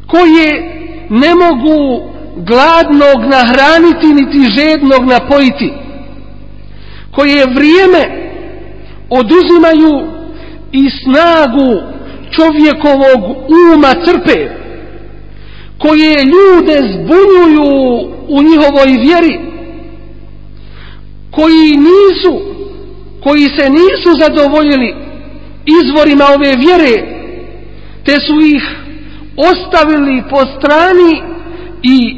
koje 0.07 0.79
ne 1.11 1.35
mogu 1.35 2.13
gladnog 2.37 3.31
nahraniti 3.31 4.07
niti 4.07 4.55
žednog 4.61 5.05
napojiti 5.05 5.73
koje 7.11 7.47
vrijeme 7.55 8.31
oduzimaju 9.11 10.22
i 10.73 10.91
snagu 10.91 11.83
čovjekovog 12.31 13.21
uma 13.75 13.95
crpe 14.05 14.51
koje 15.79 16.17
ljude 16.25 16.81
zbunjuju 16.93 17.73
u 18.29 18.43
njihovoj 18.43 18.87
vjeri 18.87 19.41
koji 21.31 21.77
nisu 21.77 22.41
koji 23.23 23.45
se 23.59 23.71
nisu 23.71 24.11
zadovoljili 24.21 24.95
izvorima 25.83 26.25
ove 26.25 26.57
vjere 26.57 27.23
te 28.05 28.13
su 28.27 28.41
ih 28.41 28.63
ostavili 29.37 30.23
po 30.31 30.37
strani 30.37 31.23
i 31.83 32.17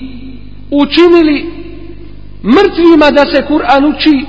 učinili 0.71 1.47
mrtvima 2.43 3.11
da 3.11 3.25
se 3.35 3.43
Kur'an 3.49 3.85
uči 3.85 4.27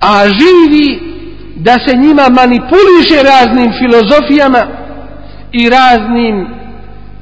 a 0.00 0.24
živi 0.28 1.15
da 1.56 1.72
se 1.86 1.96
njima 1.96 2.28
manipuliše 2.28 3.22
raznim 3.22 3.72
filozofijama 3.78 4.66
i 5.52 5.68
raznim 5.68 6.46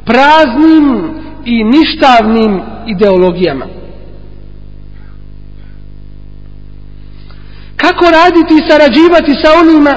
praznim 0.07 1.11
i 1.45 1.65
ništavnim 1.65 2.61
ideologijama. 2.87 3.67
Kako 7.77 8.05
raditi 8.05 8.55
i 8.55 8.71
sarađivati 8.71 9.33
sa 9.43 9.51
onima 9.61 9.95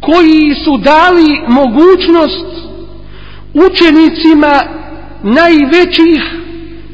koji 0.00 0.54
su 0.64 0.76
dali 0.76 1.42
mogućnost 1.48 2.46
učenicima 3.54 4.62
najvećih 5.22 6.22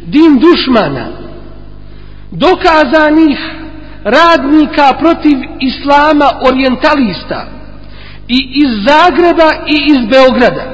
din 0.06 0.38
dušmana, 0.38 1.08
dokazanih 2.30 3.38
radnika 4.04 4.92
protiv 4.98 5.38
islama 5.60 6.30
orientalista 6.48 7.46
i 8.28 8.38
iz 8.54 8.70
Zagreba 8.86 9.50
i 9.66 9.76
iz 9.92 10.08
Beograda 10.10 10.64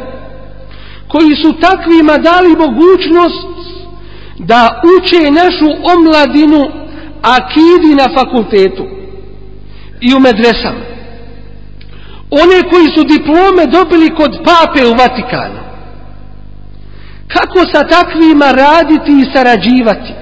koji 1.08 1.36
su 1.42 1.52
takvima 1.60 2.18
dali 2.18 2.48
mogućnost 2.48 3.46
da 4.38 4.82
uče 4.96 5.30
našu 5.30 5.68
omladinu 5.94 6.70
akidi 7.22 7.94
na 7.94 8.08
fakultetu 8.18 8.84
i 10.00 10.14
u 10.14 10.20
medresama. 10.20 10.84
One 12.30 12.70
koji 12.70 12.86
su 12.96 13.04
diplome 13.04 13.66
dobili 13.66 14.14
kod 14.14 14.38
pape 14.44 14.86
u 14.86 14.94
Vatikanu. 14.94 15.60
Kako 17.28 17.58
sa 17.72 17.88
takvima 17.88 18.50
raditi 18.50 19.12
i 19.12 19.30
sarađivati? 19.34 20.12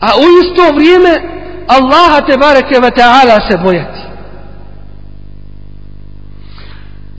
A 0.00 0.08
u 0.16 0.24
isto 0.42 0.74
vrijeme 0.74 1.37
Allaha 1.68 2.20
te 2.26 2.36
bareke 2.38 2.80
ve 2.80 2.90
ta'ala 2.90 3.50
se 3.50 3.58
bojati. 3.64 4.00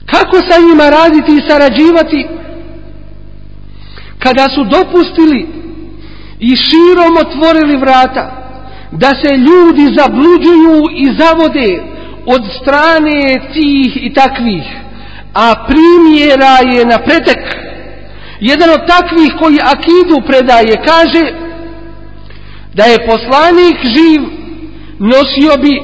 Kako 0.06 0.36
sa 0.36 0.60
njima 0.60 0.90
raditi 0.90 1.32
i 1.36 1.48
sarađivati 1.48 2.28
kada 4.18 4.46
su 4.54 4.64
dopustili 4.64 5.48
i 6.38 6.56
širom 6.56 7.16
otvorili 7.20 7.76
vrata 7.76 8.40
da 8.92 9.08
se 9.08 9.36
ljudi 9.36 9.94
zabluđuju 9.98 10.84
i 10.96 11.06
zavode 11.18 11.82
od 12.26 12.42
strane 12.60 13.40
tih 13.52 13.96
i 14.02 14.14
takvih 14.14 14.62
a 15.34 15.54
primjera 15.68 16.74
je 16.74 16.84
na 16.84 16.98
pretek 16.98 17.38
jedan 18.40 18.70
od 18.70 18.86
takvih 18.86 19.32
koji 19.38 19.58
akidu 19.62 20.26
predaje 20.26 20.74
kaže 20.86 21.32
da 22.74 22.84
je 22.84 23.06
poslanik 23.06 23.76
živ 23.82 24.39
nosio 25.00 25.56
bi 25.62 25.82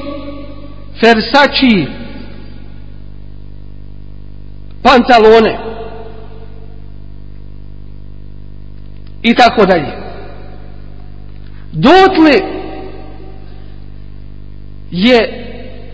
fersači 0.99 1.87
pantalone 4.83 5.57
i 9.23 9.35
tako 9.35 9.65
dalje. 9.65 9.91
Dotle 11.71 12.31
je 14.91 15.43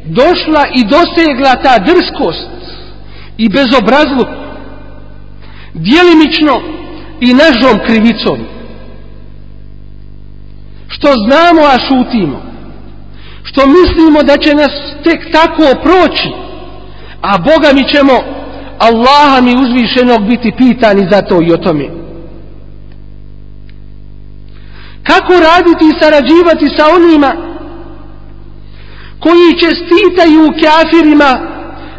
došla 0.05 0.65
i 0.75 0.83
dosegla 0.83 1.55
ta 1.63 1.79
drskost 1.79 2.49
i 3.37 3.49
bezobrazluk 3.49 4.27
dijelimično 5.73 6.61
i 7.21 7.33
nažom 7.33 7.79
krivicom. 7.87 8.39
Što 10.87 11.07
znamo 11.27 11.61
a 11.61 11.77
šutimo 11.87 12.52
što 13.43 13.61
mislimo 13.67 14.23
da 14.23 14.37
će 14.37 14.53
nas 14.53 14.71
tek 15.03 15.31
tako 15.31 15.81
proći, 15.83 16.29
a 17.21 17.37
Boga 17.37 17.69
mi 17.73 17.89
ćemo 17.89 18.13
Allaha 18.79 19.41
mi 19.41 19.55
uzvišenog 19.55 20.27
biti 20.27 20.51
pitani 20.57 21.07
za 21.11 21.21
to 21.21 21.41
i 21.41 21.53
o 21.53 21.57
tome. 21.57 21.85
Kako 25.03 25.33
raditi 25.33 25.85
i 25.85 25.99
sarađivati 26.01 26.67
sa 26.77 26.85
onima 26.95 27.31
koji 29.19 29.59
čestitaju 29.59 30.53
kafirima 30.63 31.31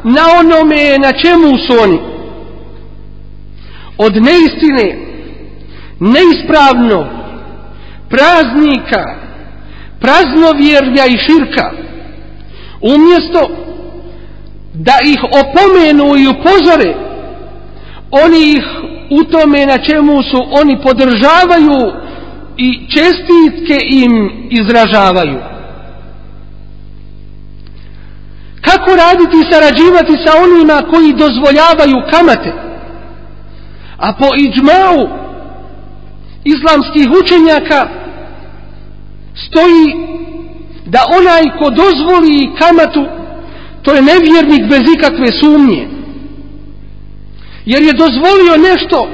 na 0.04 0.22
onome 0.40 0.98
na 0.98 1.12
čemu 1.12 1.58
su 1.66 1.82
oni? 1.82 1.98
Od 3.98 4.12
neistine, 4.22 4.98
neispravnog, 6.00 7.06
praznika, 8.08 9.23
praznovjerja 10.04 11.06
i 11.06 11.18
širka. 11.26 11.70
Umjesto 12.80 13.50
da 14.74 14.92
ih 15.04 15.18
opomenu 15.24 16.16
i 16.16 16.28
upozore 16.28 16.94
oni 18.10 18.52
ih 18.56 18.64
u 19.10 19.24
tome 19.24 19.66
na 19.66 19.78
čemu 19.78 20.22
su 20.22 20.40
oni 20.60 20.82
podržavaju 20.82 21.92
i 22.56 22.86
čestitke 22.88 23.78
im 23.90 24.12
izražavaju. 24.50 25.38
Kako 28.60 28.90
raditi 28.90 29.36
i 29.36 29.52
sarađivati 29.52 30.14
sa 30.26 30.32
onima 30.42 30.90
koji 30.90 31.12
dozvoljavaju 31.12 32.10
kamate? 32.10 32.52
A 33.98 34.12
po 34.12 34.26
iđmau 34.36 35.08
islamskih 36.44 37.08
učenjaka 37.22 38.03
stoji 39.34 39.86
da 40.86 41.00
onaj 41.18 41.42
ko 41.58 41.70
dozvoli 41.70 42.50
kamatu 42.58 43.04
to 43.82 43.94
je 43.94 44.02
nevjernik 44.02 44.62
bez 44.70 44.82
ikakve 44.96 45.26
sumnje. 45.42 45.88
Jer 47.64 47.82
je 47.82 47.92
dozvolio 47.92 48.56
nešto 48.70 49.08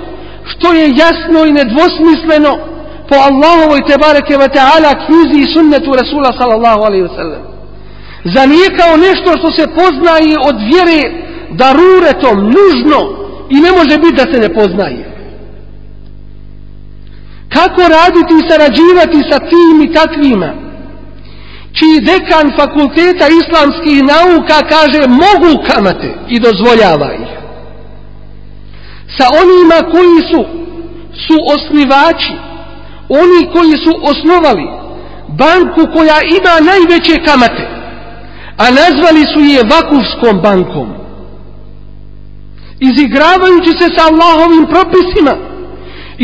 što 0.44 0.72
je 0.72 0.94
jasno 1.04 1.44
i 1.46 1.52
nedvosmisleno 1.52 2.52
po 3.08 3.16
Allahovoj 3.28 3.80
tebareke 3.88 4.36
ve 4.36 4.48
ta'ala 4.56 5.06
knjizi 5.06 5.40
i 5.42 5.54
sunnetu 5.54 5.90
Rasula 6.00 6.30
sallallahu 6.38 6.80
alaihi 6.82 7.02
ve 7.02 7.16
sallam 7.16 7.50
za 8.24 8.46
nije 8.46 8.76
kao 8.78 8.96
nešto 8.96 9.30
što 9.38 9.50
se 9.58 9.74
poznaje 9.74 10.36
od 10.48 10.56
vjere 10.72 11.00
daruretom, 11.50 12.38
nužno 12.44 13.00
i 13.50 13.54
ne 13.54 13.70
može 13.72 13.98
biti 13.98 14.16
da 14.16 14.32
se 14.32 14.40
ne 14.40 14.54
poznaje 14.54 15.09
kako 17.54 17.80
raditi 17.80 18.32
i 18.36 18.48
sarađivati 18.50 19.20
sa 19.30 19.38
tim 19.38 19.76
i 19.82 19.92
takvima? 19.94 20.50
Čiji 21.72 22.00
dekan 22.00 22.46
fakulteta 22.58 23.26
islamskih 23.40 23.98
nauka 24.12 24.58
kaže 24.74 25.02
mogu 25.08 25.52
kamate 25.68 26.14
i 26.28 26.40
dozvoljava 26.40 27.14
ih. 27.14 27.30
Sa 29.16 29.26
onima 29.42 29.90
koji 29.92 30.18
su 30.30 30.40
su 31.26 31.36
osnivači 31.54 32.32
oni 33.08 33.40
koji 33.52 33.74
su 33.84 33.92
osnovali 34.02 34.66
banku 35.28 35.92
koja 35.94 36.18
ima 36.38 36.70
najveće 36.70 37.24
kamate 37.24 37.80
a 38.62 38.64
nazvali 38.70 39.24
su 39.32 39.40
je 39.40 39.70
vakufskom 39.74 40.40
bankom. 40.42 40.88
Izigravajući 42.80 43.70
se 43.80 43.86
sa 43.96 44.02
Allahovim 44.10 44.66
propisima 44.66 45.49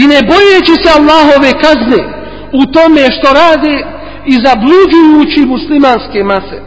i 0.01 0.07
ne 0.07 0.21
bojeći 0.33 0.75
se 0.83 0.91
Allahove 0.99 1.53
kazne 1.65 2.03
u 2.53 2.63
tome 2.73 3.03
što 3.17 3.29
rade 3.43 3.75
i 4.27 4.35
zabluđujući 4.45 5.41
muslimanske 5.47 6.23
mase. 6.25 6.59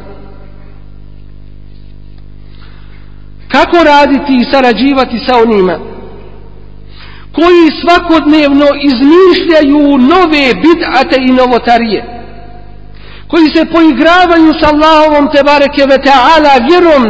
Kako 3.47 3.77
raditi 3.83 4.33
i 4.35 4.51
sarađivati 4.51 5.19
sa 5.27 5.37
onima 5.37 5.79
koji 7.31 7.65
svakodnevno 7.81 8.67
izmišljaju 8.89 9.97
nove 9.97 10.45
bid'ate 10.63 11.17
i 11.29 11.31
novotarije, 11.31 12.01
koji 13.27 13.45
se 13.55 13.65
poigravaju 13.65 14.53
s 14.59 14.63
Allahovom 14.71 15.29
te 15.33 15.43
bareke 15.43 15.83
ve 15.91 15.97
ta'ala 16.07 16.53
vjerom 16.69 17.03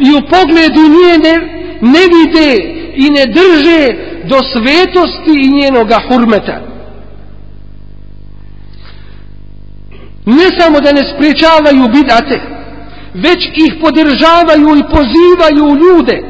i 0.00 0.08
u 0.18 0.20
pogledu 0.30 0.82
nije 0.96 1.18
ne, 1.18 1.34
ne 1.80 2.04
vide 2.14 2.79
i 2.94 3.10
ne 3.10 3.26
drže 3.26 3.88
do 4.24 4.38
svetosti 4.52 5.34
i 5.42 5.62
njenoga 5.62 5.98
hurmeta. 6.08 6.60
Ne 10.26 10.60
samo 10.60 10.80
da 10.80 10.92
ne 10.92 11.02
spriječavaju 11.14 11.82
bid'ate, 11.82 12.40
već 13.14 13.40
ih 13.56 13.74
podržavaju 13.80 14.76
i 14.76 14.88
pozivaju 14.94 15.76
ljude 15.80 16.22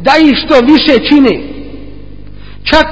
da 0.00 0.12
ih 0.18 0.36
što 0.44 0.54
više 0.60 1.08
čine. 1.08 1.40
Čak 2.64 2.86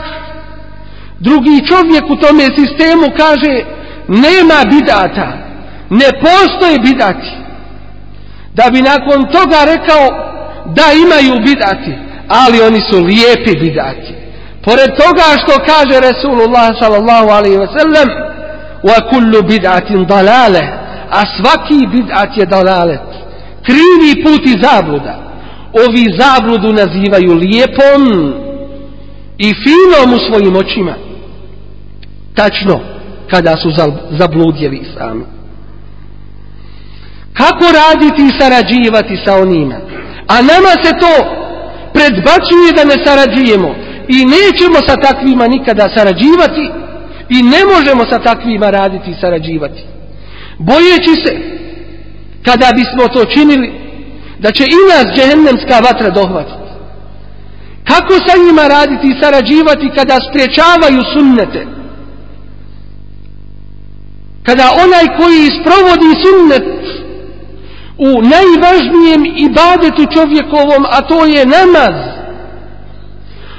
drugi 1.21 1.67
čovjek 1.69 2.05
u 2.11 2.17
tome 2.17 2.45
sistemu 2.57 3.07
kaže 3.17 3.65
nema 4.09 4.65
bidata, 4.71 5.33
ne 5.91 6.07
postoje 6.21 6.79
bidati. 6.79 7.31
Da 8.55 8.71
bi 8.73 8.83
nakon 8.83 9.33
toga 9.33 9.65
rekao 9.65 10.07
da 10.75 10.83
imaju 10.93 11.45
bidati, 11.45 12.06
ali 12.29 12.63
oni 12.63 12.81
su 12.91 13.05
lijepi 13.05 13.59
bidati. 13.61 14.15
Pored 14.65 14.91
toga 14.97 15.27
što 15.43 15.65
kaže 15.67 16.01
Resulullah 16.01 16.69
sallallahu 16.81 17.29
alaihi 17.31 17.57
ve 17.57 17.69
sellem 17.79 18.09
wa 18.83 19.09
kullu 19.11 19.43
bidatin 19.43 20.07
dalale, 20.07 20.63
a 21.11 21.23
svaki 21.37 21.87
bidat 21.87 22.37
je 22.37 22.47
dalalet. 22.47 23.01
Krivi 23.63 24.25
put 24.25 24.47
i 24.47 24.63
zabluda. 24.63 25.19
Ovi 25.73 26.07
zabludu 26.19 26.73
nazivaju 26.73 27.35
lijepom, 27.35 28.33
i 29.39 29.55
finom 29.55 30.15
u 30.15 30.19
svojim 30.29 30.57
očima 30.57 30.95
tačno 32.35 32.81
kada 33.31 33.57
su 33.57 33.71
zabludjeli 34.11 34.87
sami 34.99 35.25
kako 37.33 37.65
raditi 37.65 38.23
i 38.23 38.41
sarađivati 38.41 39.19
sa 39.25 39.35
onima 39.35 39.75
a 40.27 40.35
nama 40.35 40.85
se 40.85 40.91
to 41.01 41.46
predbacuje 41.95 42.69
da 42.77 42.85
ne 42.85 42.97
sarađujemo. 43.05 43.75
I 44.09 44.19
nećemo 44.25 44.79
sa 44.89 44.97
takvima 44.97 45.47
nikada 45.47 45.87
sarađivati 45.97 46.71
i 47.29 47.43
ne 47.43 47.61
možemo 47.75 48.03
sa 48.11 48.19
takvima 48.19 48.71
raditi 48.71 49.11
i 49.11 49.21
sarađivati. 49.21 49.83
Bojeći 50.59 51.15
se 51.25 51.33
kada 52.45 52.73
bismo 52.77 53.09
to 53.09 53.25
činili 53.25 53.73
da 54.39 54.51
će 54.51 54.65
i 54.65 54.79
nas 54.91 55.07
džehennemska 55.17 55.79
vatra 55.79 56.11
dohvatiti. 56.11 56.67
Kako 57.85 58.13
sa 58.27 58.35
njima 58.45 58.67
raditi 58.67 59.07
i 59.09 59.21
sarađivati 59.23 59.97
kada 59.97 60.17
spriječavaju 60.29 61.01
sunnete? 61.15 61.67
Kada 64.43 64.67
onaj 64.85 65.07
koji 65.19 65.39
isprovodi 65.39 66.11
sunnet 66.25 66.65
u 67.99 68.09
najvažnijem 68.23 69.23
ibadetu 69.37 70.03
čovjekovom, 70.15 70.87
a 70.91 71.03
to 71.03 71.25
je 71.25 71.47
namaz, 71.47 71.97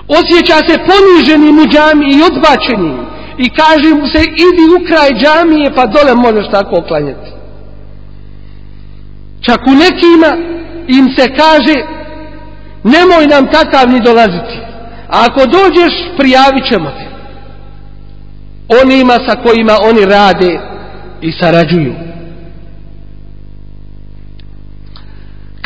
osjeća 0.08 0.58
se 0.68 0.78
poniženim 0.90 1.60
u 1.60 1.66
džami 1.66 2.06
i 2.14 2.24
odbačenim 2.24 2.98
i 3.38 3.50
kaže 3.50 3.96
mu 3.96 4.08
se 4.08 4.22
idi 4.22 4.66
u 4.76 4.86
kraj 4.88 5.10
džamije 5.20 5.76
pa 5.76 5.86
dole 5.86 6.16
možeš 6.16 6.52
tako 6.52 6.76
oklanjati. 6.80 7.32
Čak 9.42 9.60
u 9.68 9.72
nekima 9.72 10.32
im 10.88 11.16
se 11.18 11.36
kaže 11.36 11.76
nemoj 12.84 13.28
nam 13.28 13.48
takav 13.52 13.90
ni 13.90 14.00
dolaziti. 14.00 14.60
A 15.08 15.26
ako 15.26 15.46
dođeš, 15.46 15.94
prijavit 16.18 16.68
ćemo 16.70 16.90
te. 16.90 17.08
Onima 18.82 19.14
sa 19.14 19.36
kojima 19.44 19.78
oni 19.90 20.06
rade 20.06 20.60
i 21.22 21.32
sarađuju. 21.32 22.07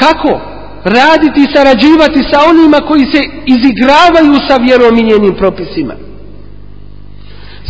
Kako 0.02 0.42
raditi 0.84 1.40
i 1.42 1.54
sarađivati 1.56 2.22
sa 2.32 2.40
onima 2.50 2.78
koji 2.88 3.06
se 3.14 3.22
izigravaju 3.46 4.36
sa 4.50 4.56
vjerom 4.56 4.98
i 4.98 5.04
njenim 5.04 5.36
propisima? 5.38 5.94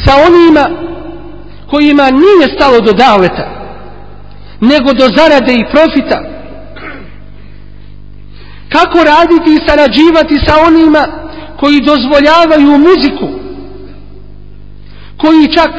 Sa 0.06 0.14
onima 0.28 0.66
kojima 1.70 2.04
nije 2.04 2.56
stalo 2.56 2.80
do 2.80 2.94
daveta, 2.94 3.48
nego 4.62 4.94
do 4.94 5.08
zarade 5.18 5.54
i 5.54 5.66
profita, 5.72 6.20
kako 8.70 8.98
raditi 9.04 9.50
i 9.54 9.68
sarađivati 9.68 10.36
sa 10.48 10.54
onima 10.68 11.04
koji 11.60 11.82
dozvoljavaju 11.82 12.78
muziku 12.78 13.28
koji 15.18 15.54
čak 15.54 15.72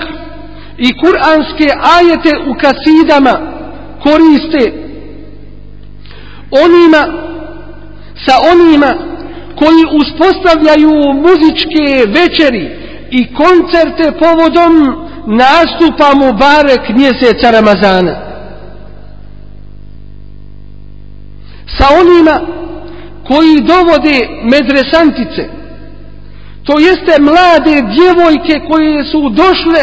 i 0.78 0.90
kuranske 1.00 1.66
ajete 1.96 2.30
u 2.50 2.54
kasidama 2.54 3.34
koriste 4.02 4.81
onima 6.52 7.02
sa 8.26 8.34
onima 8.52 8.94
koji 9.56 9.84
uspostavljaju 10.00 10.92
muzičke 11.14 12.06
večeri 12.06 12.70
i 13.10 13.34
koncerte 13.34 14.18
povodom 14.18 14.72
nastupa 15.26 16.14
Mubarek 16.14 16.88
mjeseca 16.88 17.50
Ramazana. 17.50 18.16
Sa 21.78 21.86
onima 22.00 22.40
koji 23.28 23.60
dovode 23.60 24.28
medresantice, 24.42 25.48
to 26.64 26.78
jeste 26.78 27.22
mlade 27.22 27.82
djevojke 27.94 28.60
koje 28.70 29.04
su 29.04 29.28
došle 29.28 29.80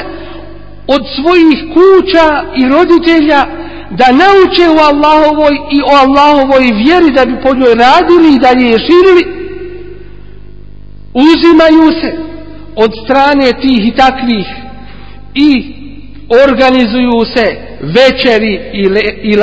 od 0.87 1.01
svojih 1.15 1.59
kuća 1.73 2.43
i 2.55 2.67
roditelja 2.67 3.45
da 3.91 4.05
nauče 4.11 4.69
o 4.69 4.79
Allahovoj 4.91 5.55
i 5.71 5.81
o 5.81 5.95
Allahovoj 6.03 6.71
vjeri 6.73 7.13
da 7.13 7.25
bi 7.25 7.41
po 7.43 7.55
njoj 7.55 7.73
radili 7.75 8.35
i 8.35 8.39
da 8.39 8.53
je 8.65 8.79
širili, 8.79 9.23
uzimaju 11.13 12.01
se 12.01 12.17
od 12.75 12.91
strane 13.05 13.51
tih 13.61 13.87
i 13.87 13.91
takvih 13.91 14.47
i 15.35 15.73
organizuju 16.47 17.25
se 17.35 17.55
večeri 17.81 18.59
i 18.73 19.35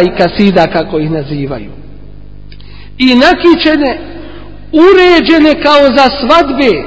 i 0.00 0.16
kasida 0.18 0.66
kako 0.66 0.98
ih 0.98 1.10
nazivaju. 1.10 1.70
I 2.98 3.14
nakičene, 3.14 3.98
uređene 4.72 5.62
kao 5.62 5.82
za 5.96 6.08
svadbe, 6.20 6.82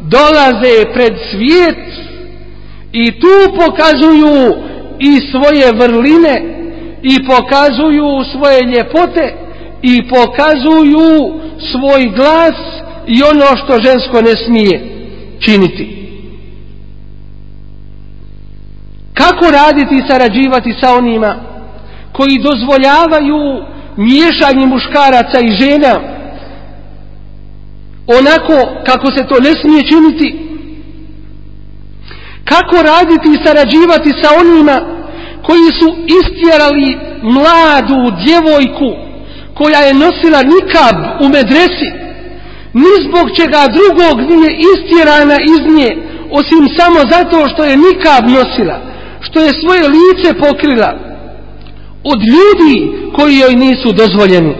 dolaze 0.00 0.92
pred 0.94 1.14
svijet 1.30 1.78
i 2.92 3.20
tu 3.20 3.56
pokazuju 3.56 4.67
i 4.98 5.30
svoje 5.30 5.72
vrline 5.72 6.58
i 7.02 7.26
pokazuju 7.26 8.24
svoje 8.32 8.60
ljepote 8.62 9.34
i 9.82 10.08
pokazuju 10.08 11.40
svoj 11.72 12.04
glas 12.16 12.56
i 13.06 13.22
ono 13.22 13.56
što 13.56 13.80
žensko 13.84 14.20
ne 14.22 14.34
smije 14.46 14.80
činiti. 15.40 15.98
Kako 19.14 19.50
raditi 19.50 19.94
i 19.94 20.08
sarađivati 20.08 20.74
sa 20.80 20.94
onima 20.94 21.36
koji 22.12 22.38
dozvoljavaju 22.38 23.64
miješanje 23.96 24.66
muškaraca 24.66 25.38
i 25.40 25.56
žena 25.60 25.94
onako 28.06 28.82
kako 28.86 29.06
se 29.06 29.26
to 29.28 29.40
ne 29.40 29.52
smije 29.60 29.82
činiti? 29.88 30.47
Kako 32.48 32.76
raditi 32.82 33.28
i 33.30 33.44
sarađivati 33.44 34.10
sa 34.22 34.28
onima 34.40 34.76
koji 35.46 35.68
su 35.80 35.88
istjerali 36.20 36.98
mladu 37.22 38.00
djevojku 38.24 38.90
koja 39.54 39.80
je 39.80 39.94
nosila 39.94 40.40
nikab 40.54 40.96
u 41.24 41.28
medresi? 41.28 41.90
Ni 42.72 42.92
zbog 43.06 43.26
čega 43.38 43.62
drugog 43.76 44.16
nije 44.30 44.50
istjerana 44.72 45.36
iz 45.54 45.74
nje 45.76 45.90
osim 46.30 46.68
samo 46.78 47.00
zato 47.10 47.48
što 47.48 47.64
je 47.64 47.76
nikab 47.76 48.24
nosila 48.38 48.88
što 49.20 49.40
je 49.40 49.60
svoje 49.60 49.84
lice 49.88 50.40
pokrila 50.40 50.98
od 52.04 52.20
ljudi 52.34 52.92
koji 53.16 53.38
joj 53.38 53.54
nisu 53.54 53.92
dozvoljeni. 53.92 54.54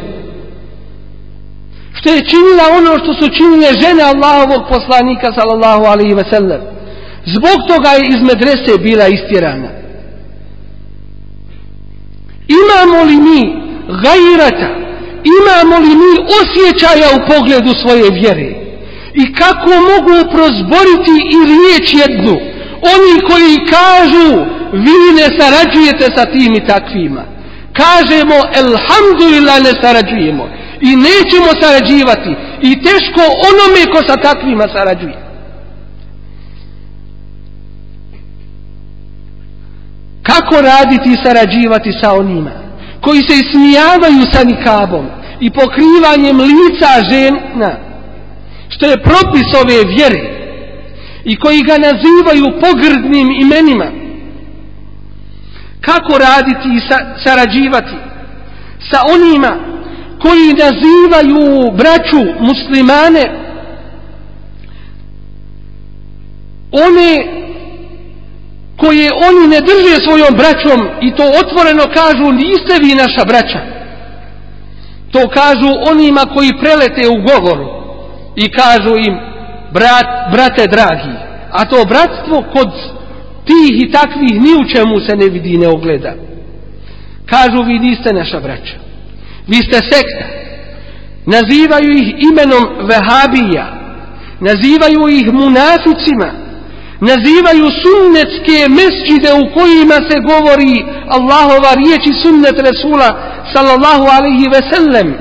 Što 1.95 2.13
je 2.13 2.29
činila 2.31 2.65
ono 2.79 2.99
što 2.99 3.15
su 3.15 3.35
činile 3.37 3.69
žene 3.81 4.03
Allahovog 4.03 4.63
poslanika 4.69 5.33
sallallahu 5.39 5.85
alaihi 5.85 6.15
ve 6.15 6.25
sellem 6.31 6.78
zbog 7.35 7.59
toga 7.69 7.91
je 7.91 8.09
iz 8.09 8.21
medrese 8.23 8.79
bila 8.83 9.07
istjerana. 9.07 9.69
Imamo 12.61 13.05
li 13.05 13.17
mi 13.17 13.41
gajirata? 14.03 14.71
Imamo 15.39 15.77
li 15.85 15.93
mi 16.03 16.13
osjećaja 16.41 17.09
u 17.17 17.21
pogledu 17.31 17.73
svoje 17.83 18.11
vjere? 18.11 18.51
I 19.15 19.35
kako 19.35 19.71
mogu 19.91 20.31
prozboriti 20.35 21.17
i 21.37 21.39
riječ 21.53 21.87
jednu? 22.03 22.37
Oni 22.95 23.15
koji 23.29 23.67
kažu 23.77 24.29
vi 24.73 24.99
ne 25.19 25.27
sarađujete 25.39 26.07
sa 26.17 26.25
tim 26.25 26.55
i 26.55 26.67
takvima. 26.67 27.25
Kažemo 27.73 28.37
elhamdulillah 28.63 29.63
ne 29.63 29.73
sarađujemo. 29.83 30.49
I 30.81 30.97
nećemo 30.97 31.51
sarađivati. 31.63 32.33
I 32.61 32.83
teško 32.83 33.23
onome 33.51 33.93
ko 33.93 33.99
sa 34.09 34.17
takvima 34.17 34.67
sarađuje. 34.75 35.28
Kako 40.29 40.61
raditi 40.61 41.09
i 41.13 41.25
sarađivati 41.25 41.93
sa 42.03 42.13
onima 42.13 42.51
koji 43.01 43.21
se 43.29 43.35
ismijavaju 43.37 44.23
sa 44.33 44.45
nikabom 44.45 45.07
i 45.41 45.51
pokrivanjem 45.51 46.37
lica 46.41 46.91
žena 47.11 47.77
što 48.69 48.87
je 48.87 49.03
propis 49.03 49.49
ove 49.63 49.95
vjere 49.97 50.39
i 51.25 51.37
koji 51.37 51.63
ga 51.63 51.77
nazivaju 51.79 52.61
pogrdnim 52.61 53.29
imenima? 53.41 53.87
Kako 55.81 56.19
raditi 56.19 56.69
i 56.77 56.81
sa, 56.91 56.99
sarađivati 57.25 57.95
sa 58.91 59.01
onima 59.15 59.57
koji 60.23 60.55
nazivaju 60.65 61.71
braću 61.73 62.21
muslimane 62.41 63.25
one 66.73 67.39
koje 68.83 69.11
oni 69.29 69.45
ne 69.55 69.61
drže 69.69 69.97
svojom 70.07 70.35
braćom 70.41 70.81
i 71.01 71.15
to 71.17 71.25
otvoreno 71.43 71.85
kažu 72.01 72.33
niste 72.33 72.75
vi 72.83 72.95
naša 72.95 73.25
braća. 73.25 73.61
To 75.11 75.29
kažu 75.29 75.71
onima 75.91 76.21
koji 76.35 76.59
prelete 76.63 77.09
u 77.09 77.17
govoru 77.29 77.69
i 78.37 78.53
kažu 78.53 78.95
im 79.09 79.15
brat, 79.73 80.07
brate 80.33 80.67
dragi 80.67 81.15
a 81.51 81.65
to 81.65 81.85
bratstvo 81.85 82.45
kod 82.53 82.69
tih 83.45 83.83
i 83.83 83.93
takvih 83.93 84.41
ni 84.41 84.53
u 84.55 84.69
čemu 84.75 85.01
se 85.09 85.17
ne 85.17 85.29
vidi 85.29 85.57
ne 85.57 85.69
ogleda. 85.69 86.15
Kažu 87.27 87.63
vi 87.63 87.79
niste 87.79 88.13
naša 88.13 88.41
braća 88.41 88.89
vi 89.47 89.57
ste 89.57 89.79
sekta. 89.91 90.25
Nazivaju 91.27 91.91
ih 91.91 92.15
imenom 92.31 92.87
vehabija 92.89 93.79
nazivaju 94.41 95.09
ih 95.09 95.33
munaficima 95.33 96.48
nazivaju 97.01 97.67
sunnetske 97.85 98.59
mesđide 98.79 99.31
u 99.43 99.45
kojima 99.57 99.99
se 100.09 100.17
govori 100.31 100.85
Allahova 101.09 101.73
riječ 101.75 102.03
i 102.07 102.19
sunnet 102.23 102.57
Resula 102.69 103.11
sallallahu 103.55 104.07
alaihi 104.17 104.47
ve 104.55 104.61
sellem 104.73 105.15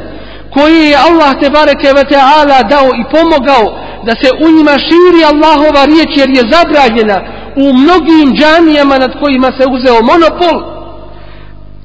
koji 0.53 0.79
je 0.89 0.97
Allah 0.97 1.31
te 1.41 1.49
bareke 1.49 1.87
ve 1.97 2.03
ta'ala 2.13 2.69
dao 2.69 2.89
i 3.01 3.03
pomogao 3.15 3.65
da 4.05 4.11
se 4.21 4.29
u 4.45 4.47
njima 4.55 4.75
širi 4.87 5.21
Allahova 5.31 5.85
riječ 5.85 6.09
jer 6.17 6.29
je 6.29 6.43
zabranjena 6.53 7.17
u 7.55 7.73
mnogim 7.73 8.27
džamijama 8.37 8.97
nad 8.97 9.19
kojima 9.19 9.51
se 9.57 9.65
uzeo 9.75 10.01
monopol. 10.01 10.77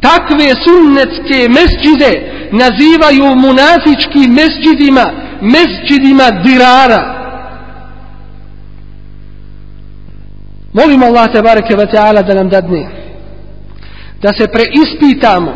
Takve 0.00 0.48
sunnetske 0.64 1.48
mesđide 1.48 2.12
nazivaju 2.52 3.34
munafičkim 3.34 4.32
mesđidima 4.32 5.04
mesđidima 5.40 6.30
dirara. 6.30 7.21
Molim 10.72 11.02
Allah 11.02 11.32
te 11.32 11.42
bareke 11.42 11.76
ve 11.76 11.86
taala 11.86 12.22
da 12.22 12.34
nam 12.34 12.48
dadne 12.48 13.02
da 14.22 14.28
se 14.38 14.46
preispitamo 14.48 15.52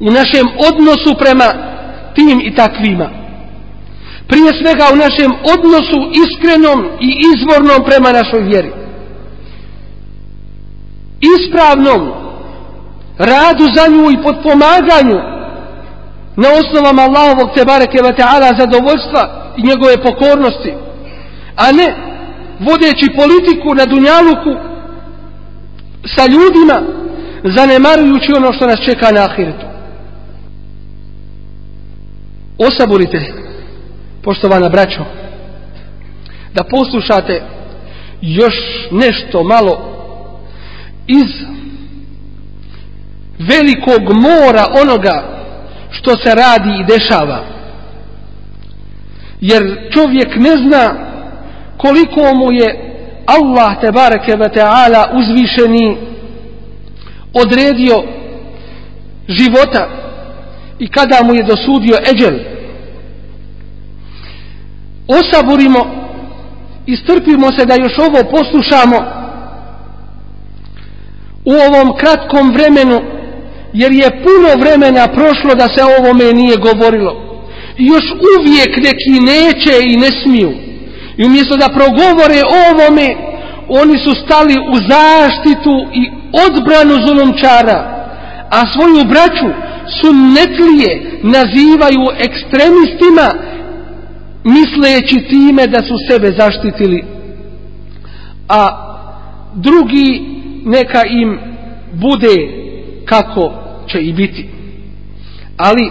u 0.00 0.10
našem 0.10 0.46
odnosu 0.68 1.18
prema 1.18 1.48
tim 2.14 2.40
i 2.40 2.54
takvima. 2.54 3.10
Prije 4.28 4.50
svega 4.62 4.84
u 4.92 4.96
našem 4.96 5.32
odnosu 5.54 5.98
iskrenom 6.24 6.88
i 7.00 7.10
izvornom 7.34 7.84
prema 7.86 8.12
našoj 8.12 8.42
vjeri. 8.42 8.70
Ispravnom 11.20 12.12
radu 13.18 13.64
za 13.76 13.86
nju 13.88 14.10
i 14.10 14.22
podpomaganju 14.22 15.18
na 16.36 16.48
osnovama 16.60 17.02
Allahovog 17.02 17.48
te 17.54 17.64
bareke 17.64 18.02
ve 18.02 18.16
taala 18.16 18.58
zadovoljstva 18.58 19.52
i 19.56 19.62
njegove 19.62 20.02
pokornosti. 20.02 20.74
A 21.56 21.72
ne 21.72 22.05
vodeći 22.60 23.06
politiku 23.16 23.74
na 23.74 23.84
Dunjaluku 23.84 24.54
sa 26.16 26.26
ljudima 26.26 26.82
zanemarujući 27.44 28.32
ono 28.36 28.52
što 28.52 28.66
nas 28.66 28.80
čeka 28.84 29.10
na 29.10 29.24
ahiretu. 29.24 29.66
Osaburite 32.58 33.32
poštovana 34.22 34.68
braćo 34.68 35.04
da 36.54 36.64
poslušate 36.64 37.42
još 38.20 38.54
nešto 38.90 39.42
malo 39.42 39.96
iz 41.06 41.26
velikog 43.38 44.02
mora 44.14 44.66
onoga 44.82 45.36
što 45.90 46.10
se 46.10 46.34
radi 46.34 46.70
i 46.80 46.84
dešava. 46.84 47.44
Jer 49.40 49.90
čovjek 49.92 50.36
ne 50.36 50.56
zna 50.56 51.05
koliko 51.76 52.34
mu 52.34 52.52
je 52.52 52.92
Allah 53.26 53.80
te 53.80 53.92
bareke 53.92 54.36
ve 54.36 54.48
taala 54.48 55.10
uzvišeni 55.14 55.96
odredio 57.34 58.02
života 59.28 59.88
i 60.78 60.88
kada 60.88 61.22
mu 61.24 61.34
je 61.34 61.42
dosudio 61.42 61.96
eđel. 62.12 62.38
Osaburimo 65.08 66.06
i 66.86 66.96
strpimo 66.96 67.52
se 67.58 67.66
da 67.66 67.74
još 67.74 67.98
ovo 67.98 68.30
poslušamo 68.30 68.96
u 71.44 71.52
ovom 71.52 71.96
kratkom 71.96 72.52
vremenu 72.52 73.00
jer 73.72 73.92
je 73.92 74.22
puno 74.22 74.50
vremena 74.60 75.06
prošlo 75.06 75.54
da 75.54 75.66
se 75.76 75.84
o 75.84 76.02
ovome 76.02 76.32
nije 76.32 76.56
govorilo. 76.56 77.42
I 77.78 77.86
još 77.86 78.04
uvijek 78.38 78.76
neki 78.76 79.20
neće 79.20 79.74
i 79.86 79.96
ne 79.96 80.08
smiju. 80.22 80.65
I 81.16 81.24
umjesto 81.24 81.56
da 81.56 81.68
progovore 81.68 82.40
o 82.44 82.56
ovome, 82.72 83.08
oni 83.68 83.98
su 83.98 84.14
stali 84.24 84.54
u 84.72 84.76
zaštitu 84.92 85.86
i 85.92 86.10
odbranu 86.46 87.06
zulumčara, 87.06 87.78
a 88.50 88.58
svoju 88.72 89.04
braću 89.04 89.48
su 90.00 90.12
netlije 90.12 91.20
nazivaju 91.22 92.04
ekstremistima, 92.18 93.28
misleći 94.44 95.28
time 95.28 95.66
da 95.66 95.78
su 95.82 95.94
sebe 96.10 96.32
zaštitili. 96.38 97.04
A 98.48 98.68
drugi 99.54 100.24
neka 100.64 101.02
im 101.10 101.38
bude 101.92 102.36
kako 103.04 103.52
će 103.86 103.98
i 103.98 104.12
biti. 104.12 104.48
Ali 105.56 105.90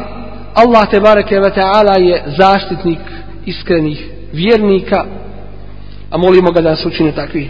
Allah 0.54 0.90
te 0.92 1.00
bareke 1.00 1.40
ve 1.40 1.54
taala 1.54 1.96
je 1.98 2.24
zaštitnik 2.38 3.00
iskrenih 3.46 4.15
vjernika, 4.36 5.06
a 6.12 6.18
molimo 6.18 6.52
ga 6.52 6.62
da 6.62 6.70
nas 6.70 6.86
učine 6.86 7.12
takvi. 7.12 7.50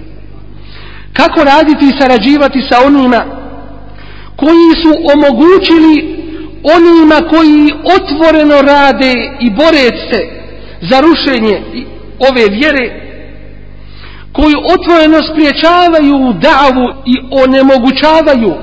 Kako 1.13 1.43
raditi 1.43 1.85
i 1.85 1.99
sarađivati 1.99 2.59
sa 2.69 2.77
onima 2.87 3.25
koji 4.35 4.69
su 4.81 4.91
omogućili 5.13 6.15
onima 6.63 7.29
koji 7.29 7.73
otvoreno 7.95 8.61
rade 8.61 9.13
i 9.39 9.49
bore 9.49 9.87
se 10.09 10.21
za 10.81 10.99
rušenje 10.99 11.61
ove 12.29 12.49
vjere 12.49 13.05
koji 14.31 14.53
otvoreno 14.73 15.17
spriječavaju 15.31 16.33
davu 16.33 16.85
i 17.05 17.15
onemogućavaju 17.43 18.53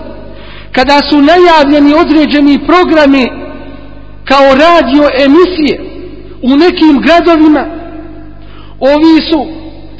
kada 0.73 1.01
su 1.11 1.16
najavljeni 1.20 1.95
određeni 1.95 2.66
programi 2.66 3.31
kao 4.25 4.55
radio 4.55 5.09
emisije 5.25 5.81
u 6.43 6.57
nekim 6.57 7.01
gradovima 7.01 7.82
ovi 8.83 9.30
su 9.30 9.47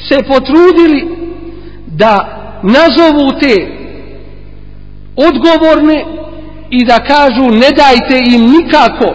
se 0.09 0.19
potrudili 0.29 1.09
da 1.87 2.39
nazovu 2.63 3.33
te 3.41 3.57
odgovorne 5.17 6.05
i 6.71 6.85
da 6.85 6.99
kažu 6.99 7.51
ne 7.51 7.71
dajte 7.77 8.23
im 8.35 8.51
nikako. 8.51 9.15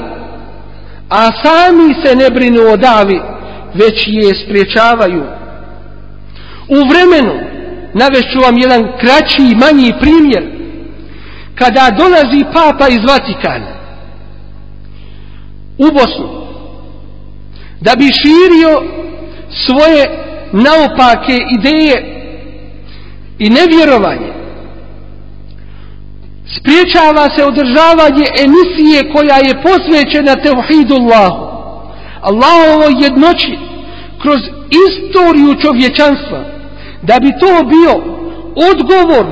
A 1.09 1.29
sami 1.43 1.95
se 2.05 2.15
ne 2.15 2.29
brinu 2.29 2.61
o 2.61 2.77
davi 2.77 3.21
već 3.73 4.07
je 4.07 4.45
spriječavaju 4.45 5.23
u 6.67 6.79
vremenu 6.89 7.33
navešću 7.93 8.39
vam 8.39 8.57
jedan 8.57 8.83
kraći 8.99 9.51
i 9.51 9.55
manji 9.55 9.93
primjer 9.99 10.43
kada 11.55 11.95
dolazi 11.97 12.45
papa 12.53 12.87
iz 12.87 12.99
Vatikana 13.07 13.77
u 15.77 15.85
Bosnu 15.93 16.47
da 17.81 17.91
bi 17.95 18.03
širio 18.03 18.81
svoje 19.65 20.09
naopake 20.51 21.37
ideje 21.59 21.95
i 23.39 23.49
nevjerovanje. 23.49 24.33
Spriječava 26.59 27.27
se 27.37 27.45
održavanje 27.45 28.25
emisije 28.45 29.11
koja 29.13 29.35
je 29.35 29.61
posvećena 29.63 30.35
tevhidullahu 30.35 31.47
Allahovo 32.21 32.83
jednoći 33.01 33.57
kroz 34.21 34.39
istoriju 34.85 35.61
čovječanstva. 35.61 36.43
Da 37.01 37.19
bi 37.19 37.31
to 37.39 37.63
bio 37.63 37.93
odgovor 38.71 39.25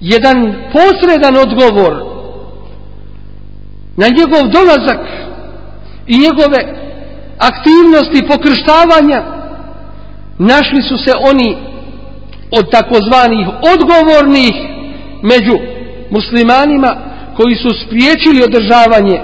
jedan 0.00 0.54
posredan 0.72 1.36
odgovor 1.36 2.04
na 3.96 4.06
njegov 4.08 4.50
dolazak 4.50 5.00
i 6.06 6.18
njegove 6.18 6.87
aktivnosti 7.38 8.26
pokrštavanja 8.28 9.22
našli 10.38 10.82
su 10.82 10.98
se 10.98 11.12
oni 11.20 11.56
od 12.50 12.70
takozvanih 12.70 13.46
odgovornih 13.74 14.54
među 15.22 15.58
muslimanima 16.10 16.96
koji 17.36 17.56
su 17.56 17.68
spriječili 17.86 18.42
održavanje 18.42 19.20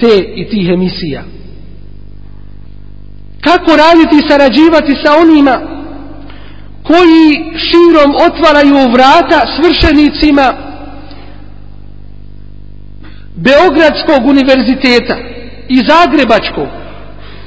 te 0.00 0.18
i 0.36 0.48
tih 0.48 0.68
emisija. 0.68 1.22
Kako 3.40 3.76
raditi 3.76 4.16
i 4.16 4.28
sarađivati 4.28 4.92
sa 5.04 5.12
onima 5.20 5.60
koji 6.82 7.26
širom 7.66 8.10
otvaraju 8.26 8.92
vrata 8.92 9.40
svršenicima 9.56 10.54
Beogradskog 13.36 14.26
univerziteta 14.26 15.16
i 15.68 15.80
Zagrebačkog, 15.88 16.68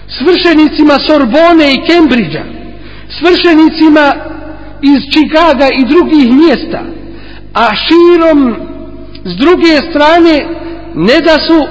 svršenicima 0.07 0.95
Sorbone 1.07 1.73
i 1.73 1.81
Cambridgea, 1.87 2.43
svršenicima 3.19 4.13
iz 4.81 4.99
Čikaga 5.13 5.67
i 5.79 5.85
drugih 5.85 6.33
mjesta, 6.33 6.81
a 7.53 7.65
širom 7.75 8.55
s 9.25 9.35
druge 9.35 9.73
strane 9.89 10.45
ne 10.95 11.21
da 11.21 11.35
su 11.47 11.67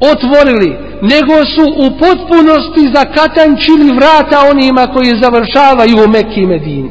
otvorili, 0.00 0.76
nego 1.02 1.34
su 1.54 1.64
u 1.76 1.98
potpunosti 1.98 2.92
zakatančili 2.94 3.92
vrata 3.96 4.50
onima 4.50 4.86
koji 4.86 5.20
završavaju 5.22 6.04
u 6.04 6.08
Mekki 6.08 6.46
Medini. 6.46 6.90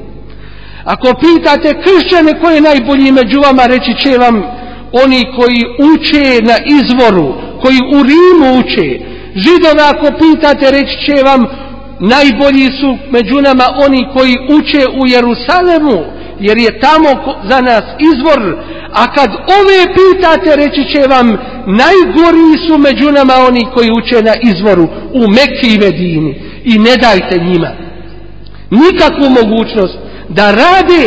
Ako 0.84 1.08
pitate 1.14 1.82
kršćane 1.84 2.40
koji 2.42 2.56
je 2.56 2.62
najbolji 2.62 3.12
među 3.12 3.40
vama, 3.40 3.66
reći 3.66 3.96
će 4.00 4.18
vam 4.18 4.44
oni 4.92 5.24
koji 5.36 5.62
uče 5.92 6.40
na 6.42 6.56
izvoru, 6.80 7.34
koji 7.62 7.78
u 7.78 8.04
Rimu 8.04 8.60
uče. 8.60 9.11
Židova 9.36 9.90
ako 9.90 10.08
pitate, 10.20 10.72
reći 10.72 11.06
će 11.06 11.24
vam 11.24 11.46
najbolji 12.00 12.68
su 12.80 12.98
među 13.12 13.42
nama 13.42 13.66
oni 13.86 14.08
koji 14.14 14.36
uče 14.58 14.86
u 15.02 15.08
Jerusalemu, 15.08 16.06
jer 16.40 16.58
je 16.58 16.80
tamo 16.80 17.10
za 17.50 17.62
nas 17.62 17.84
izvor, 18.00 18.58
a 18.94 19.14
kad 19.14 19.30
ove 19.32 19.80
pitate, 20.00 20.56
reći 20.56 20.94
će 20.94 21.02
vam 21.08 21.28
najgori 21.82 22.68
su 22.68 22.78
među 22.78 23.12
nama 23.12 23.34
oni 23.48 23.68
koji 23.74 23.90
uče 24.00 24.22
na 24.22 24.34
izvoru 24.42 24.88
u 25.14 25.22
Mekke 25.28 25.68
i 25.68 25.80
Medini 25.80 26.42
i 26.64 26.80
ne 26.80 26.98
dajte 26.98 27.40
njima 27.40 27.72
nikakvu 28.72 29.30
mogućnost 29.30 29.98
da 30.30 30.52
rade 30.52 31.04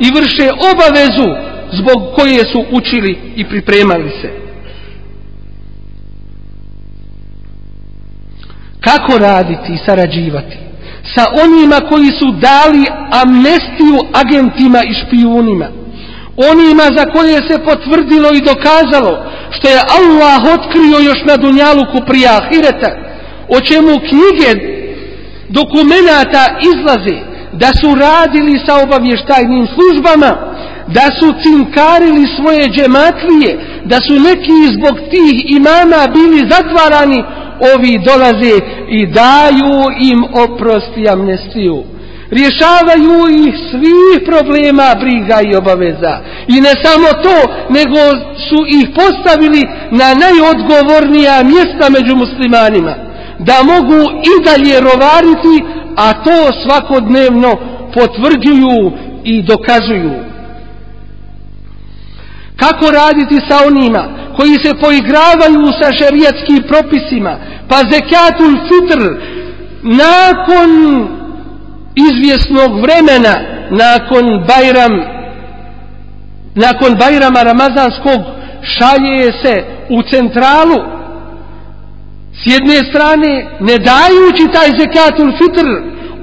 i 0.00 0.08
vrše 0.16 0.50
obavezu 0.70 1.28
zbog 1.72 2.14
koje 2.16 2.38
su 2.52 2.64
učili 2.70 3.18
i 3.36 3.44
pripremali 3.48 4.10
se. 4.20 4.43
Kako 8.84 9.18
raditi 9.18 9.72
i 9.72 9.78
sarađivati? 9.86 10.56
Sa 11.14 11.24
onima 11.44 11.80
koji 11.90 12.10
su 12.18 12.28
dali 12.48 12.84
amnestiju 13.22 13.96
agentima 14.12 14.80
i 14.84 14.94
špijunima. 14.94 15.68
Onima 16.50 16.86
za 16.96 17.04
koje 17.14 17.38
se 17.48 17.64
potvrdilo 17.64 18.28
i 18.32 18.44
dokazalo 18.52 19.26
što 19.50 19.68
je 19.68 19.86
Allah 19.98 20.40
otkrio 20.54 20.98
još 21.08 21.20
na 21.24 21.36
Dunjaluku 21.36 21.98
prije 22.06 22.28
Ahireta, 22.28 22.90
o 23.48 23.60
čemu 23.60 23.92
knjige 24.08 24.50
dokumenata 25.48 26.44
izlaze 26.72 27.18
da 27.52 27.70
su 27.80 27.94
radili 27.94 28.60
sa 28.66 28.74
obavještajnim 28.82 29.66
službama, 29.74 30.30
da 30.86 31.06
su 31.18 31.34
cinkarili 31.42 32.24
svoje 32.36 32.68
džematlije, 32.68 33.58
da 33.84 33.96
su 34.06 34.14
neki 34.28 34.56
zbog 34.76 34.94
tih 35.10 35.34
imama 35.58 36.00
bili 36.16 36.50
zatvarani, 36.50 37.24
ovi 37.74 37.98
dolaze 37.98 38.56
i 38.88 39.06
daju 39.06 39.90
im 40.00 40.24
oprost 40.24 40.96
i 40.96 41.08
amnestiju 41.08 41.84
rješavaju 42.30 43.16
ih 43.46 43.54
svih 43.70 44.14
problema, 44.26 44.94
briga 45.00 45.38
i 45.50 45.56
obaveza. 45.56 46.14
I 46.48 46.60
ne 46.60 46.72
samo 46.84 47.08
to, 47.24 47.36
nego 47.68 48.00
su 48.48 48.58
ih 48.78 48.86
postavili 48.94 49.62
na 49.90 50.08
najodgovornija 50.24 51.42
mjesta 51.42 51.84
među 51.96 52.16
muslimanima. 52.16 52.94
Da 53.38 53.62
mogu 53.62 54.00
i 54.32 54.34
dalje 54.44 54.80
rovariti, 54.80 55.56
a 55.96 56.12
to 56.24 56.38
svakodnevno 56.62 57.52
potvrđuju 57.94 58.92
i 59.24 59.42
dokazuju. 59.42 60.14
Kako 62.56 62.90
raditi 62.90 63.38
sa 63.48 63.56
onima 63.66 64.23
koji 64.36 64.54
se 64.64 64.74
poigravaju 64.80 65.66
sa 65.82 65.92
šerijetskim 65.98 66.62
propisima, 66.68 67.36
pa 67.68 67.76
zekatul 67.76 68.52
fitr 68.68 69.00
nakon 69.82 70.70
izvjesnog 71.94 72.80
vremena 72.80 73.34
nakon 73.70 74.24
Bajram 74.48 75.14
nakon 76.54 76.94
Bajrama 76.94 77.42
Ramazanskog 77.42 78.20
šalje 78.62 79.32
se 79.44 79.64
u 79.88 80.02
centralu. 80.10 80.80
S 82.42 82.46
jedne 82.46 82.76
strane 82.90 83.46
ne 83.60 83.78
dajući 83.78 84.52
taj 84.52 84.68
zekatul 84.78 85.32
fitr 85.38 85.66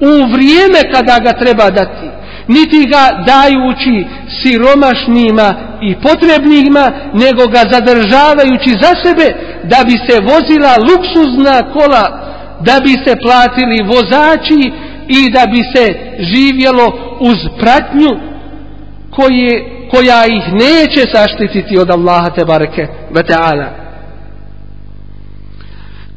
u 0.01 0.31
vrijeme 0.33 0.91
kada 0.93 1.19
ga 1.19 1.39
treba 1.39 1.69
dati 1.69 2.20
niti 2.47 2.87
ga 2.87 3.23
dajući 3.25 4.05
siromašnima 4.41 5.53
i 5.81 5.95
potrebnima 5.95 6.91
nego 7.13 7.47
ga 7.47 7.61
zadržavajući 7.71 8.71
za 8.81 8.91
sebe 9.03 9.27
da 9.63 9.83
bi 9.85 9.91
se 10.07 10.19
vozila 10.21 10.73
luksuzna 10.89 11.73
kola 11.73 12.31
da 12.59 12.79
bi 12.83 12.93
se 13.05 13.15
platili 13.21 13.87
vozači 13.93 14.71
i 15.07 15.31
da 15.31 15.45
bi 15.45 15.61
se 15.75 15.95
živjelo 16.19 17.17
uz 17.19 17.37
pratnju 17.59 18.19
koje, 19.09 19.87
koja 19.91 20.25
ih 20.25 20.53
neće 20.53 21.11
saštititi 21.13 21.77
od 21.77 21.89
Allaha 21.89 22.29
te 22.29 22.45
bareke 22.45 22.87
ve 23.11 23.21
ta'ala. 23.21 23.67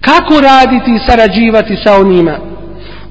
Kako 0.00 0.40
raditi 0.40 0.90
i 0.90 1.08
sarađivati 1.08 1.76
sa 1.84 1.96
onima 1.96 2.38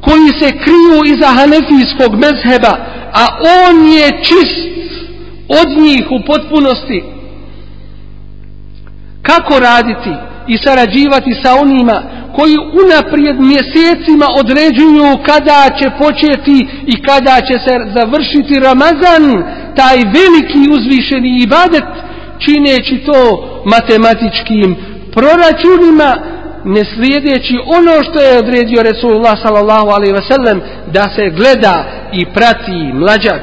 koji 0.02 0.28
se 0.42 0.58
kriju 0.64 1.16
iza 1.16 1.28
hanefijskog 1.28 2.12
mezheba, 2.16 2.93
a 3.14 3.24
on 3.64 3.88
je 3.88 4.24
čist 4.24 4.74
od 5.60 5.84
njih 5.84 6.06
u 6.12 6.20
potpunosti. 6.26 7.04
Kako 9.22 9.60
raditi 9.60 10.14
i 10.48 10.58
sarađivati 10.58 11.36
sa 11.44 11.56
onima 11.56 12.04
koji 12.36 12.56
unaprijed 12.84 13.40
mjesecima 13.40 14.28
određuju 14.40 15.18
kada 15.26 15.70
će 15.80 15.88
početi 16.04 16.68
i 16.88 17.02
kada 17.02 17.36
će 17.48 17.56
se 17.66 17.74
završiti 17.96 18.60
Ramazan 18.60 19.26
taj 19.76 19.98
veliki 19.98 20.62
uzvišeni 20.76 21.42
ibadet 21.44 21.90
čineći 22.40 22.98
to 23.06 23.22
matematičkim 23.66 24.76
proračunima 25.14 26.10
ne 26.66 26.82
slijedeći 26.96 27.56
ono 27.66 28.04
što 28.04 28.22
je 28.22 28.38
odredio 28.38 28.84
Resulullah 28.84 29.34
sallallahu 29.44 29.90
alaihi 29.90 30.14
wasallam 30.14 30.60
da 30.94 31.02
se 31.16 31.30
gleda 31.30 31.86
i 32.14 32.26
prati 32.26 32.92
mlađak. 32.94 33.42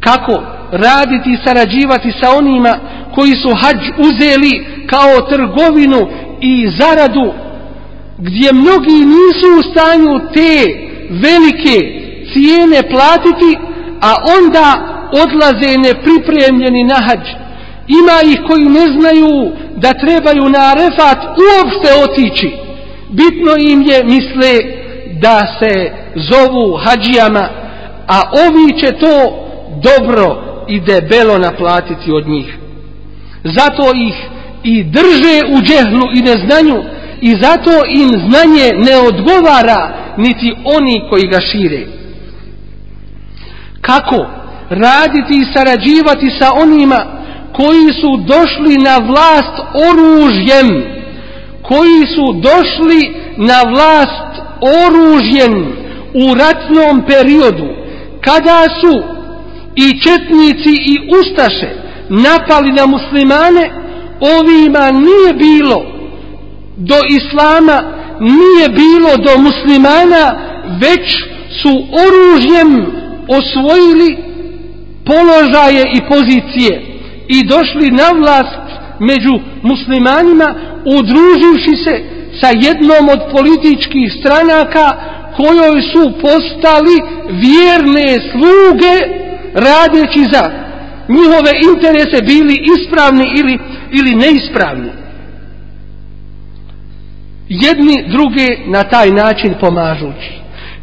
Kako 0.00 0.42
raditi 0.72 1.30
i 1.32 1.38
sarađivati 1.46 2.12
sa 2.22 2.36
onima 2.36 2.78
koji 3.14 3.32
su 3.32 3.48
hađ 3.60 3.82
uzeli 3.98 4.66
kao 4.86 5.20
trgovinu 5.30 6.08
i 6.40 6.70
zaradu 6.80 7.32
gdje 8.18 8.52
mnogi 8.52 8.98
nisu 9.16 9.48
u 9.58 9.62
stanju 9.70 10.20
te 10.34 10.54
velike 11.10 11.76
cijene 12.32 12.90
platiti 12.90 13.58
a 14.00 14.14
onda 14.38 14.66
odlaze 15.22 15.78
nepripremljeni 15.78 16.84
na 16.84 16.94
hađ 17.06 17.47
ima 17.88 18.32
ih 18.32 18.40
koji 18.46 18.64
ne 18.64 18.86
znaju 19.00 19.52
da 19.76 19.92
trebaju 19.92 20.48
na 20.48 20.58
arefat 20.58 21.18
uopšte 21.24 21.88
otići. 22.04 22.52
Bitno 23.10 23.52
im 23.58 23.82
je 23.82 24.04
misle 24.04 24.52
da 25.20 25.38
se 25.60 25.92
zovu 26.14 26.76
hađijama 26.76 27.48
a 28.08 28.22
ovi 28.46 28.80
će 28.80 28.92
to 28.92 29.46
dobro 29.82 30.42
i 30.68 30.80
debelo 30.80 31.38
naplatiti 31.38 32.12
od 32.12 32.28
njih. 32.28 32.56
Zato 33.44 33.92
ih 33.94 34.14
i 34.62 34.84
drže 34.84 35.40
u 35.56 35.62
džehlu 35.62 36.06
i 36.14 36.22
neznanju 36.22 36.82
i 37.20 37.30
zato 37.40 37.70
im 37.88 38.08
znanje 38.08 38.72
ne 38.74 38.96
odgovara 38.96 39.94
niti 40.16 40.54
oni 40.64 41.02
koji 41.10 41.22
ga 41.22 41.40
šire. 41.40 41.86
Kako 43.80 44.26
raditi 44.70 45.34
i 45.34 45.52
sarađivati 45.56 46.30
sa 46.40 46.52
onima 46.62 47.17
koji 47.58 47.88
su 48.00 48.10
došli 48.16 48.74
na 48.78 48.96
vlast 48.98 49.54
oružjem 49.90 50.68
koji 51.62 52.02
su 52.14 52.32
došli 52.32 53.00
na 53.36 53.62
vlast 53.70 54.32
oružjem 54.84 55.54
u 56.14 56.34
ratnom 56.34 57.02
periodu 57.06 57.68
kada 58.20 58.62
su 58.80 59.02
i 59.76 60.00
četnici 60.00 60.72
i 60.92 60.96
ustaše 61.20 61.70
napali 62.08 62.72
na 62.72 62.86
muslimane 62.86 63.70
ovima 64.38 64.90
nije 64.90 65.34
bilo 65.34 65.84
do 66.76 66.96
islama 67.08 67.82
nije 68.20 68.68
bilo 68.68 69.16
do 69.16 69.42
muslimana 69.42 70.34
već 70.80 71.16
su 71.62 71.84
oružjem 72.04 72.86
osvojili 73.28 74.16
položaje 75.04 75.84
i 75.94 76.00
pozicije 76.08 76.97
i 77.28 77.46
došli 77.46 77.90
na 77.90 78.08
vlast 78.20 78.66
među 79.00 79.40
muslimanima 79.62 80.54
udruživši 80.84 81.84
se 81.84 81.94
sa 82.40 82.48
jednom 82.66 83.08
od 83.08 83.20
političkih 83.36 84.12
stranaka 84.20 84.86
kojoj 85.36 85.82
su 85.92 86.12
postali 86.20 86.96
vjerne 87.30 88.08
sluge 88.30 88.94
radeći 89.54 90.24
za 90.32 90.50
njihove 91.08 91.52
interese 91.74 92.22
bili 92.22 92.54
ispravni 92.76 93.26
ili, 93.38 93.58
ili 93.90 94.14
neispravni. 94.14 94.90
Jedni 97.48 98.04
druge 98.08 98.46
na 98.66 98.82
taj 98.82 99.10
način 99.10 99.54
pomažući. 99.60 100.32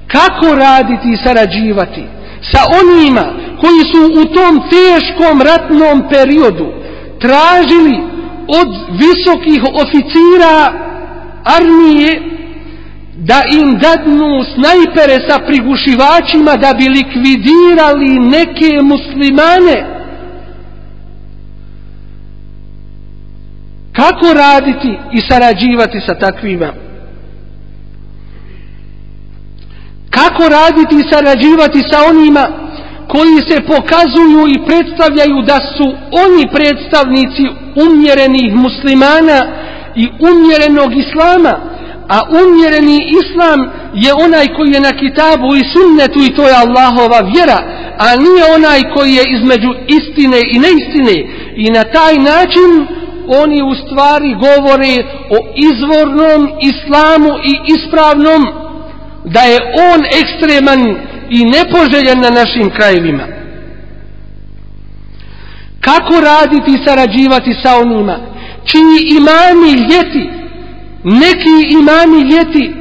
Kako 0.08 0.56
raditi 0.56 1.08
i 1.12 1.18
sarađivati 1.24 2.04
sa 2.52 2.60
onima 2.82 3.34
koji 3.66 3.82
su 3.92 4.22
u 4.22 4.26
tom 4.26 4.62
teškom 4.70 5.42
ratnom 5.42 6.10
periodu 6.10 6.68
tražili 7.20 7.98
od 8.48 8.70
visokih 8.92 9.64
oficira 9.84 10.74
armije 11.44 12.22
da 13.18 13.42
im 13.62 13.78
dadnu 13.78 14.44
snajpere 14.54 15.30
sa 15.30 15.40
prigušivačima 15.40 16.56
da 16.56 16.74
bi 16.74 16.90
likvidirali 16.90 18.20
neke 18.20 18.82
muslimane. 18.82 19.96
Kako 23.92 24.34
raditi 24.34 24.98
i 25.14 25.20
sarađivati 25.30 26.00
sa 26.08 26.16
takvima? 26.16 26.74
Kako 30.10 30.44
raditi 30.50 30.96
i 30.96 31.10
sarađivati 31.12 31.80
sa 31.92 31.98
onima 32.10 32.65
koji 33.16 33.38
se 33.50 33.58
pokazuju 33.74 34.42
i 34.48 34.64
predstavljaju 34.68 35.38
da 35.42 35.58
su 35.76 35.86
oni 36.26 36.44
predstavnici 36.56 37.44
umjerenih 37.86 38.54
muslimana 38.56 39.40
i 39.96 40.06
umjerenog 40.30 40.92
islama 41.04 41.54
a 42.16 42.18
umjereni 42.42 43.00
islam 43.22 43.60
je 43.94 44.12
onaj 44.26 44.48
koji 44.56 44.72
je 44.72 44.80
na 44.80 44.92
kitabu 44.92 45.56
i 45.56 45.70
sunnetu 45.74 46.20
i 46.20 46.36
to 46.36 46.48
je 46.48 46.56
Allahova 46.66 47.20
vjera 47.34 47.60
a 47.98 48.16
nije 48.16 48.54
onaj 48.56 48.80
koji 48.96 49.14
je 49.14 49.24
između 49.36 49.72
istine 49.88 50.40
i 50.54 50.60
neistine. 50.60 51.18
I 51.56 51.70
na 51.70 51.84
taj 51.84 52.14
način 52.18 52.88
oni 53.28 53.62
u 53.62 53.76
stvari 53.76 54.34
govore 54.34 54.94
o 55.36 55.38
izvornom 55.70 56.42
islamu 56.72 57.32
i 57.52 57.54
ispravnom 57.76 58.42
da 59.24 59.40
je 59.40 59.60
on 59.94 60.02
ekstreman 60.22 60.82
i 61.30 61.46
nepoželjen 61.46 62.20
na 62.20 62.30
našim 62.30 62.70
krajevima. 62.70 63.24
Kako 65.82 66.14
raditi 66.22 66.72
i 66.72 66.86
sarađivati 66.86 67.56
sa 67.64 67.78
onima 67.78 68.18
čiji 68.66 69.18
imami 69.18 69.72
ljeti, 69.72 70.30
neki 71.04 71.56
imami 71.80 72.22
ljeti 72.32 72.74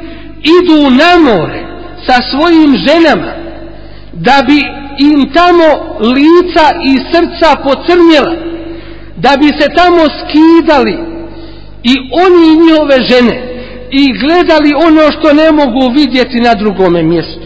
idu 0.59 0.91
na 0.91 1.19
more 1.19 1.65
sa 2.07 2.15
svojim 2.31 2.77
ženama 2.89 3.33
da 4.13 4.43
bi 4.47 4.59
im 4.99 5.33
tamo 5.33 5.99
lica 6.01 6.67
i 6.85 6.99
srca 7.13 7.57
pocrnjela, 7.63 8.37
da 9.17 9.37
bi 9.37 9.47
se 9.61 9.69
tamo 9.77 10.03
skidali 10.19 10.99
i 11.83 11.95
oni 12.13 12.53
i 12.53 12.59
njihove 12.67 12.97
žene 13.11 13.55
i 13.91 14.19
gledali 14.19 14.75
ono 14.87 15.13
što 15.13 15.33
ne 15.33 15.53
mogu 15.53 15.93
vidjeti 15.95 16.41
na 16.41 16.55
drugome 16.55 17.03
mjestu. 17.03 17.44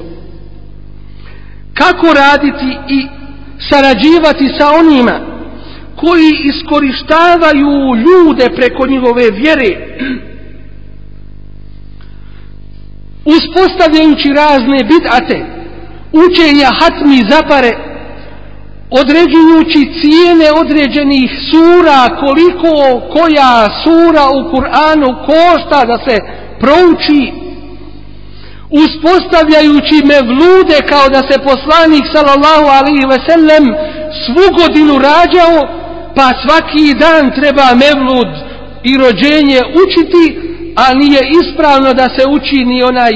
Kako 1.79 2.07
raditi 2.12 2.79
i 2.89 3.07
sarađivati 3.70 4.49
sa 4.59 4.66
onima 4.81 5.20
koji 5.97 6.31
iskorištavaju 6.51 7.95
ljude 8.07 8.47
preko 8.57 8.87
njihove 8.87 9.31
vjere, 9.31 9.70
uspostavljajući 13.37 14.29
razne 14.33 14.79
bidate, 14.85 15.47
učenja 16.12 16.68
hatmi 16.81 17.20
zapare, 17.31 17.72
određujući 18.91 19.93
cijene 20.01 20.53
određenih 20.61 21.31
sura, 21.51 22.16
koliko 22.20 23.01
koja 23.12 23.66
sura 23.85 24.24
u 24.31 24.41
Kur'anu 24.53 25.26
košta 25.26 25.85
da 25.85 25.99
se 26.09 26.18
prouči, 26.61 27.47
uspostavljajući 28.70 29.96
mevlude 30.04 30.78
kao 30.88 31.08
da 31.08 31.22
se 31.30 31.38
poslanik 31.44 32.04
sallallahu 32.14 32.66
alaihi 32.78 33.06
ve 33.12 33.18
sellem 33.28 33.64
svu 34.24 34.46
godinu 34.60 34.98
rađao, 34.98 35.68
pa 36.16 36.26
svaki 36.42 36.94
dan 36.94 37.30
treba 37.40 37.68
mevlud 37.84 38.30
i 38.82 38.96
rođenje 38.96 39.60
učiti, 39.82 40.24
a 40.76 40.94
nije 40.94 41.20
ispravno 41.40 41.92
da 41.94 42.06
se 42.18 42.26
uči 42.28 42.64
ni 42.64 42.82
onaj 42.82 43.12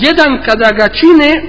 jedan 0.00 0.42
kada 0.46 0.70
ga 0.70 0.88
čine, 0.88 1.42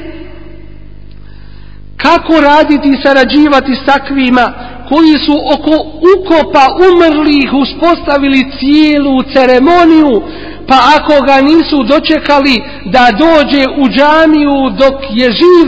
kako 1.97 2.41
raditi 2.41 2.89
i 2.89 3.01
sarađivati 3.03 3.75
s 3.75 3.85
takvima? 3.85 4.68
Koji 4.89 5.15
su 5.25 5.35
oko 5.55 5.75
ukopa 6.13 6.65
umrlih 6.89 7.53
uspostavili 7.63 8.51
cijelu 8.59 9.15
ceremoniju 9.33 10.21
pa 10.67 10.77
ako 10.97 11.25
ga 11.25 11.41
nisu 11.41 11.77
dočekali 11.83 12.55
da 12.85 13.05
dođe 13.23 13.63
u 13.81 13.85
džamiju 13.95 14.57
dok 14.81 14.95
je 15.09 15.27
živ 15.39 15.67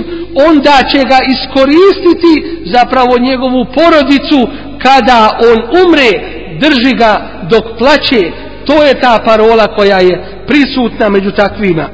onda 0.50 0.76
će 0.92 1.00
ga 1.12 1.20
iskoristiti 1.34 2.34
zapravo 2.66 3.14
njegovu 3.20 3.66
porodicu 3.76 4.40
kada 4.84 5.30
on 5.50 5.60
umre 5.82 6.12
drži 6.60 6.94
ga 6.96 7.12
dok 7.50 7.64
plaće 7.78 8.32
to 8.66 8.84
je 8.84 9.02
ta 9.02 9.20
parola 9.26 9.68
koja 9.76 9.98
je 10.00 10.44
prisutna 10.48 11.10
među 11.10 11.32
takvima. 11.32 11.90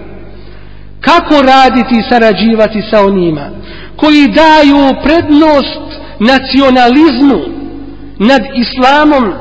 Kako 1.01 1.41
raditi 1.41 1.95
i 1.99 2.09
sarađivati 2.09 2.82
sa 2.91 3.05
onima 3.05 3.49
koji 3.95 4.28
daju 4.28 4.95
prednost 5.03 5.88
nacionalizmu 6.20 7.39
nad 8.20 8.41
islamom 8.55 9.34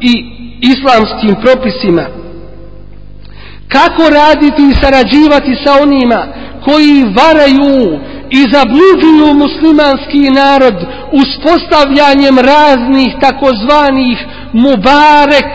i 0.00 0.24
islamskim 0.60 1.34
propisima. 1.42 2.06
Kako 3.68 4.02
raditi 4.10 4.62
i 4.62 4.76
sarađivati 4.82 5.56
sa 5.64 5.82
onima 5.82 6.26
koji 6.64 7.04
varaju 7.04 7.98
i 8.30 8.40
zabluđuju 8.52 9.34
muslimanski 9.34 10.30
narod 10.30 10.74
uspostavljanjem 11.12 12.38
raznih 12.38 13.14
takozvanih 13.20 14.18
mubarek 14.52 15.50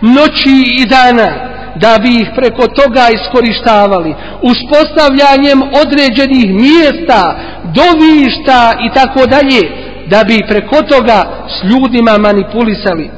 noći 0.00 0.64
i 0.80 0.86
dana 0.86 1.52
da 1.76 1.98
bi 2.02 2.08
ih 2.20 2.28
preko 2.36 2.66
toga 2.66 3.06
iskorištavali 3.18 4.14
uspostavljanjem 4.42 5.62
određenih 5.62 6.54
mjesta 6.54 7.40
dovišta 7.64 8.72
i 8.86 8.94
tako 8.94 9.26
dalje 9.26 9.91
da 10.12 10.24
bi 10.24 10.38
preko 10.48 10.82
toga 10.82 11.46
s 11.54 11.64
ljudima 11.64 12.18
manipulisali. 12.18 13.10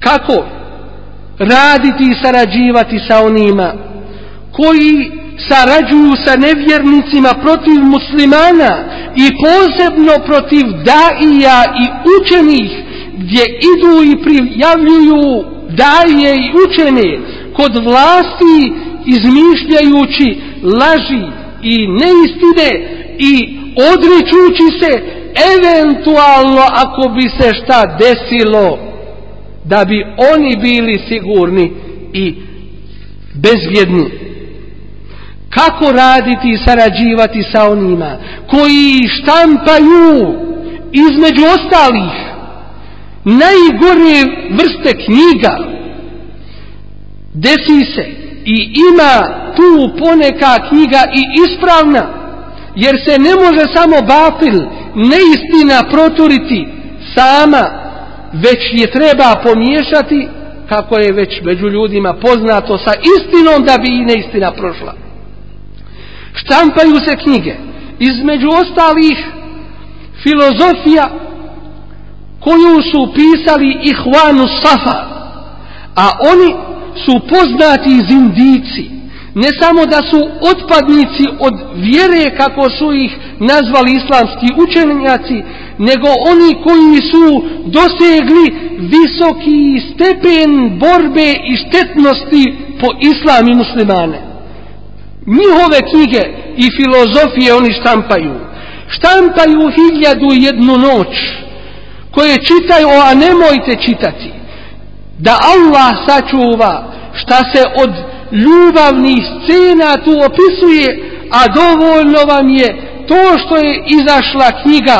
Kako 0.00 0.44
raditi 1.38 2.04
i 2.10 2.18
sarađivati 2.22 2.98
sa 3.08 3.24
onima 3.24 3.72
koji 4.52 5.10
sarađuju 5.48 6.12
sa 6.24 6.36
nevjernicima 6.36 7.32
protiv 7.42 7.78
muslimana 7.94 8.72
i 9.16 9.26
posebno 9.44 10.14
protiv 10.26 10.64
daija 10.92 11.64
i 11.84 11.86
učenih 12.16 12.70
gdje 13.16 13.44
idu 13.72 13.94
i 14.12 14.22
prijavljuju 14.24 15.44
daje 15.82 16.36
i 16.36 16.52
učene 16.64 17.18
kod 17.52 17.84
vlasti 17.84 18.58
izmišljajući 19.06 20.40
laži 20.62 21.24
i 21.62 21.76
neistine 21.88 22.70
i 23.18 23.59
odričući 23.76 24.78
se 24.80 25.02
eventualno 25.54 26.62
ako 26.72 27.08
bi 27.08 27.30
se 27.40 27.54
šta 27.54 27.96
desilo 27.98 28.78
da 29.64 29.84
bi 29.84 30.04
oni 30.34 30.56
bili 30.56 31.00
sigurni 31.08 31.72
i 32.12 32.34
bezvjedni. 33.34 34.10
Kako 35.50 35.92
raditi 35.92 36.50
i 36.50 36.58
sarađivati 36.66 37.42
sa 37.52 37.70
onima 37.70 38.16
koji 38.50 39.08
štampaju 39.08 40.34
između 40.92 41.42
ostalih 41.44 42.12
najgore 43.24 44.36
vrste 44.50 45.04
knjiga? 45.04 45.58
Desi 47.34 47.92
se 47.94 48.06
i 48.44 48.72
ima 48.90 49.40
tu 49.56 49.98
poneka 49.98 50.68
knjiga 50.68 51.04
i 51.14 51.22
ispravna 51.44 52.19
jer 52.74 52.96
se 53.06 53.18
ne 53.18 53.34
može 53.44 53.64
samo 53.74 53.96
bafil 54.06 54.60
neistina 54.94 55.82
proturiti 55.90 56.68
sama 57.14 57.64
već 58.32 58.58
je 58.72 58.90
treba 58.90 59.40
pomiješati 59.42 60.28
kako 60.68 60.98
je 60.98 61.12
već 61.12 61.40
među 61.42 61.68
ljudima 61.68 62.14
poznato 62.14 62.78
sa 62.78 62.92
istinom 63.16 63.64
da 63.64 63.78
bi 63.78 63.88
i 63.88 64.04
neistina 64.04 64.52
prošla. 64.52 64.94
Štampaju 66.34 66.96
se 67.08 67.16
knjige. 67.16 67.54
Između 67.98 68.48
ostalih 68.48 69.18
filozofija 70.22 71.10
koju 72.40 72.82
su 72.92 73.12
pisali 73.14 73.78
ihvanu 73.82 74.46
safa 74.62 75.10
a 75.96 76.10
oni 76.32 76.54
su 77.04 77.20
poznati 77.28 78.00
zindici 78.08 78.99
ne 79.34 79.48
samo 79.60 79.86
da 79.86 80.00
su 80.10 80.20
otpadnici 80.52 81.24
od 81.38 81.54
vjere 81.74 82.36
kako 82.36 82.70
su 82.70 82.92
ih 82.92 83.12
nazvali 83.38 83.92
islamski 83.92 84.46
učenjaci 84.64 85.42
nego 85.78 86.08
oni 86.32 86.50
koji 86.66 87.10
su 87.10 87.42
dosegli 87.64 88.46
visoki 88.78 89.82
stepen 89.90 90.78
borbe 90.78 91.30
i 91.50 91.56
štetnosti 91.56 92.54
po 92.80 92.86
islam 93.00 93.48
i 93.48 93.54
muslimane. 93.54 94.20
Njihove 95.26 95.78
knjige 95.90 96.22
i 96.56 96.66
filozofije 96.76 97.54
oni 97.54 97.72
štampaju. 97.72 98.34
Štampaju 98.88 99.70
hiljadu 99.76 100.28
jednu 100.32 100.76
noć 100.78 101.12
koje 102.10 102.36
čitaju 102.36 102.88
a 103.04 103.14
nemojte 103.14 103.76
čitati 103.86 104.30
da 105.18 105.38
Allah 105.54 105.92
sačuva 106.08 106.92
šta 107.14 107.36
se 107.52 107.64
od 107.82 108.09
ljubavnih 108.32 109.20
scena 109.22 109.96
tu 110.04 110.10
opisuje 110.10 111.10
a 111.30 111.40
dovoljno 111.54 112.18
vam 112.28 112.48
je 112.48 112.90
to 113.08 113.38
što 113.38 113.56
je 113.56 113.84
izašla 113.86 114.62
knjiga 114.62 114.98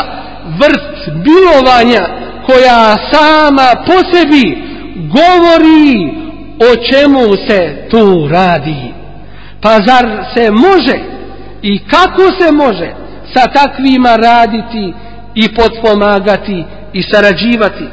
vrt 0.59 1.25
bilovanja 1.25 2.07
koja 2.47 2.97
sama 3.13 3.71
po 3.87 3.93
sebi 4.13 4.63
govori 4.95 6.21
o 6.61 6.93
čemu 6.93 7.49
se 7.49 7.89
tu 7.91 8.29
radi. 8.29 8.93
Pa 9.61 9.71
zar 9.71 10.25
se 10.37 10.51
može 10.51 10.99
i 11.63 11.79
kako 11.79 12.23
se 12.41 12.53
može 12.53 12.95
sa 13.35 13.47
takvima 13.47 14.17
raditi 14.17 14.95
i 15.35 15.55
potpomagati 15.55 16.65
i 16.93 17.03
sarađivati? 17.03 17.85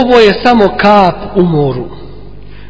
Ovo 0.00 0.18
je 0.18 0.40
samo 0.44 0.68
kap 0.76 1.36
u 1.36 1.42
moru 1.42 2.05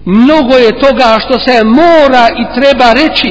mnogo 0.07 0.55
je 0.55 0.79
toga 0.79 1.19
što 1.25 1.35
se 1.47 1.65
mora 1.65 2.27
i 2.41 2.61
treba 2.61 2.93
reći. 2.93 3.31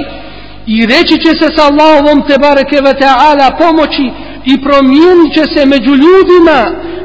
I 0.68 0.86
reći 0.86 1.16
će 1.24 1.32
se 1.40 1.48
sa 1.56 1.64
Allahovom 1.70 2.22
te 2.28 2.36
bareke 2.38 2.82
ve 2.82 2.94
ta'ala 2.94 3.58
pomoći 3.58 4.06
i 4.46 4.62
promijenit 4.62 5.34
će 5.38 5.44
se 5.56 5.66
među 5.66 5.92
ljudima 6.06 6.60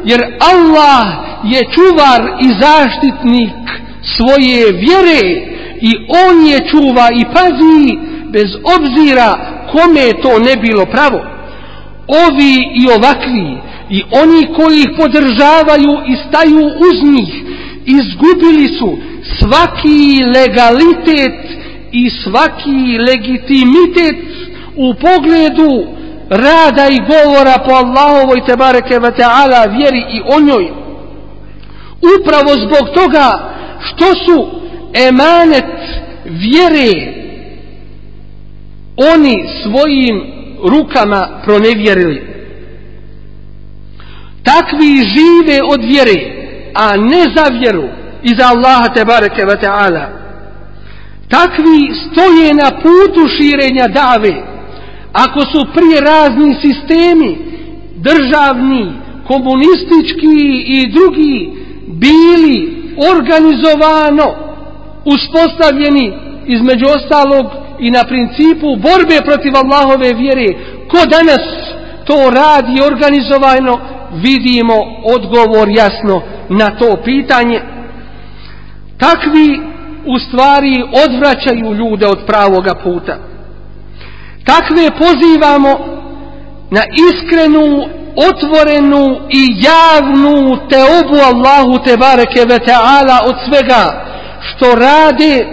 jer 0.04 0.20
Allah 0.52 1.06
je 1.44 1.60
čuvar 1.74 2.20
i 2.46 2.48
zaštitnik 2.60 3.60
svoje 4.16 4.72
vjere 4.72 5.22
i 5.80 5.92
on 6.24 6.46
je 6.46 6.58
čuva 6.70 7.08
i 7.20 7.24
pazi 7.34 7.98
bez 8.32 8.48
obzira 8.76 9.28
kome 9.72 10.22
to 10.22 10.38
ne 10.38 10.56
bilo 10.56 10.86
pravo. 10.86 11.20
Ovi 12.08 12.54
i 12.74 12.88
ovakvi 12.96 13.58
i 13.90 14.02
oni 14.22 14.46
koji 14.56 14.80
ih 14.80 14.90
podržavaju 14.96 15.92
i 16.06 16.14
staju 16.28 16.66
uz 16.66 17.12
njih 17.12 17.44
izgubili 17.86 18.68
su 18.78 18.98
svaki 19.38 20.24
legalitet 20.24 21.60
i 21.92 22.10
svaki 22.10 22.98
legitimitet 22.98 24.16
u 24.76 24.94
pogledu 24.94 25.86
rada 26.30 26.88
i 26.88 26.98
govora 26.98 27.58
po 27.66 27.72
Allahovoj 27.74 28.44
tebareke 28.46 28.98
ve 28.98 29.10
taala 29.10 29.64
vjeri 29.64 30.04
i 30.12 30.20
o 30.36 30.40
njoj. 30.40 30.70
Upravo 32.20 32.54
zbog 32.66 32.94
toga 32.94 33.54
što 33.80 34.04
su 34.04 34.48
emanet 35.08 35.64
vjere 36.24 37.20
oni 38.96 39.48
svojim 39.62 40.22
rukama 40.64 41.28
pronevjerili. 41.44 42.22
Takvi 44.42 44.96
žive 44.96 45.60
od 45.72 45.80
vjere 45.84 46.40
a 46.74 46.96
ne 46.96 47.24
za 47.36 47.58
vjeru 47.58 47.88
i 48.22 48.28
za 48.38 48.48
Allaha 48.48 48.88
te 48.94 49.04
bareke 49.04 49.44
ve 49.44 49.56
taala. 49.56 50.06
Takvi 51.28 51.80
stoje 52.04 52.54
na 52.54 52.70
putu 52.82 53.28
širenja 53.36 53.86
dave. 53.88 54.34
Ako 55.12 55.40
su 55.40 55.66
prije 55.74 56.00
razni 56.00 56.54
sistemi 56.62 57.38
državni 57.96 58.92
komunistički 59.26 60.36
i 60.66 60.92
drugi 60.92 61.52
bili 61.86 62.80
organizovano 63.14 64.26
uspostavljeni 65.04 66.12
između 66.46 66.86
ostalog 66.86 67.46
i 67.78 67.90
na 67.90 68.04
principu 68.04 68.76
borbe 68.76 69.18
protiv 69.24 69.52
Allahove 69.56 70.12
vjere 70.14 70.46
ko 70.88 70.98
danas 71.06 71.44
to 72.04 72.30
radi 72.30 72.82
organizovano 72.92 73.80
vidimo 74.12 74.74
odgovor 75.14 75.68
jasno 75.68 76.22
na 76.48 76.78
to 76.78 76.96
pitanje 77.04 77.60
takvi 79.00 79.60
u 80.06 80.18
stvari 80.18 80.84
odvraćaju 81.06 81.74
ljude 81.74 82.06
od 82.06 82.18
pravoga 82.26 82.74
puta. 82.74 83.16
Takve 84.44 84.90
pozivamo 84.98 86.00
na 86.70 86.82
iskrenu 87.08 87.86
otvorenu 88.30 89.20
i 89.30 89.42
javnu 89.70 90.58
teobu 90.68 91.16
Allahu 91.24 91.84
te 91.84 91.96
bareke 91.96 92.44
ve 92.48 92.58
taala 92.58 93.20
od 93.24 93.34
svega 93.44 94.04
što 94.40 94.74
rade 94.74 95.46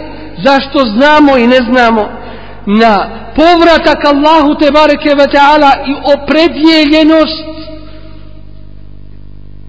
zašto 0.43 0.79
znamo 0.79 1.37
i 1.37 1.47
ne 1.47 1.57
znamo 1.71 2.09
na 2.65 3.09
povratak 3.35 4.05
Allahu 4.05 4.55
te 4.55 4.71
bareke 4.71 5.09
ve 5.17 5.27
taala 5.33 5.71
i 5.87 5.93
opredjeljenost 6.13 7.43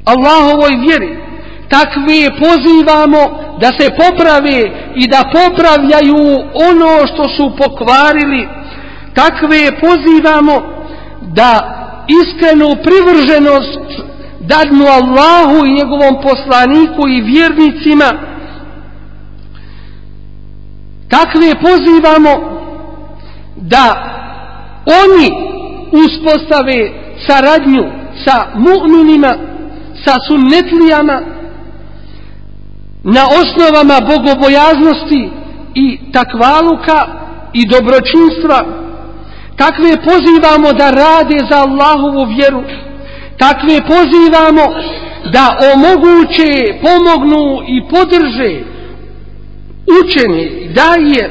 Allahovoj 0.04 0.70
vjeri 0.86 1.27
takve 1.68 2.20
pozivamo 2.40 3.18
da 3.60 3.66
se 3.78 3.90
poprave 3.90 4.58
i 4.94 5.08
da 5.08 5.22
popravljaju 5.32 6.20
ono 6.70 7.06
što 7.06 7.24
su 7.36 7.56
pokvarili. 7.56 8.48
Takve 9.14 9.80
pozivamo 9.80 10.54
da 11.22 11.74
iskrenu 12.20 12.76
privrženost 12.82 13.80
dadnu 14.40 14.86
Allahu 14.86 15.66
i 15.66 15.74
njegovom 15.74 16.22
poslaniku 16.22 17.08
i 17.08 17.20
vjernicima. 17.20 18.10
Takve 21.08 21.54
pozivamo 21.60 22.58
da 23.56 24.14
oni 25.04 25.30
uspostave 25.92 26.90
saradnju 27.26 27.84
sa 28.24 28.46
mu'minima, 28.54 29.34
sa 30.04 30.14
sunnetlijama, 30.28 31.37
na 33.16 33.24
osnovama 33.40 33.98
bogobojaznosti 34.00 35.30
i 35.74 35.98
takvaluka 36.12 36.98
i 37.52 37.66
dobročinstva, 37.66 38.58
takve 39.56 39.90
pozivamo 40.08 40.72
da 40.72 40.90
rade 40.90 41.38
za 41.50 41.58
Allahovu 41.58 42.24
vjeru, 42.36 42.62
takve 43.38 43.76
pozivamo 43.92 44.64
da 45.32 45.44
omoguće, 45.74 46.50
pomognu 46.82 47.62
i 47.66 47.88
podrže 47.90 48.60
učeni, 50.00 50.70
da 50.74 50.90
je 51.14 51.24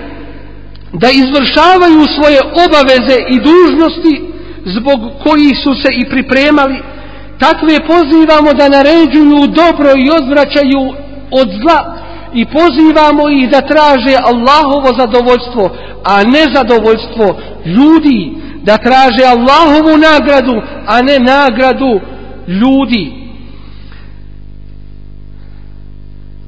da 0.93 1.09
izvršavaju 1.09 2.05
svoje 2.15 2.39
obaveze 2.65 3.17
i 3.30 3.39
dužnosti 3.39 4.21
zbog 4.65 4.99
koji 5.23 5.55
su 5.63 5.71
se 5.82 5.89
i 6.01 6.09
pripremali, 6.09 6.78
takve 7.39 7.80
pozivamo 7.88 8.53
da 8.53 8.69
naređuju 8.69 9.47
dobro 9.47 9.89
i 9.97 10.09
odvraćaju 10.19 11.06
od 11.32 11.49
zla 11.61 11.97
i 12.34 12.45
pozivamo 12.45 13.30
ih 13.30 13.49
da 13.49 13.61
traže 13.61 14.17
Allahovo 14.23 14.89
zadovoljstvo, 14.99 15.78
a 16.03 16.23
ne 16.23 16.45
zadovoljstvo 16.55 17.39
ljudi, 17.65 18.36
da 18.63 18.78
traže 18.78 19.23
Allahovu 19.25 19.97
nagradu, 19.97 20.61
a 20.88 21.01
ne 21.01 21.19
nagradu 21.19 21.99
ljudi. 22.47 23.11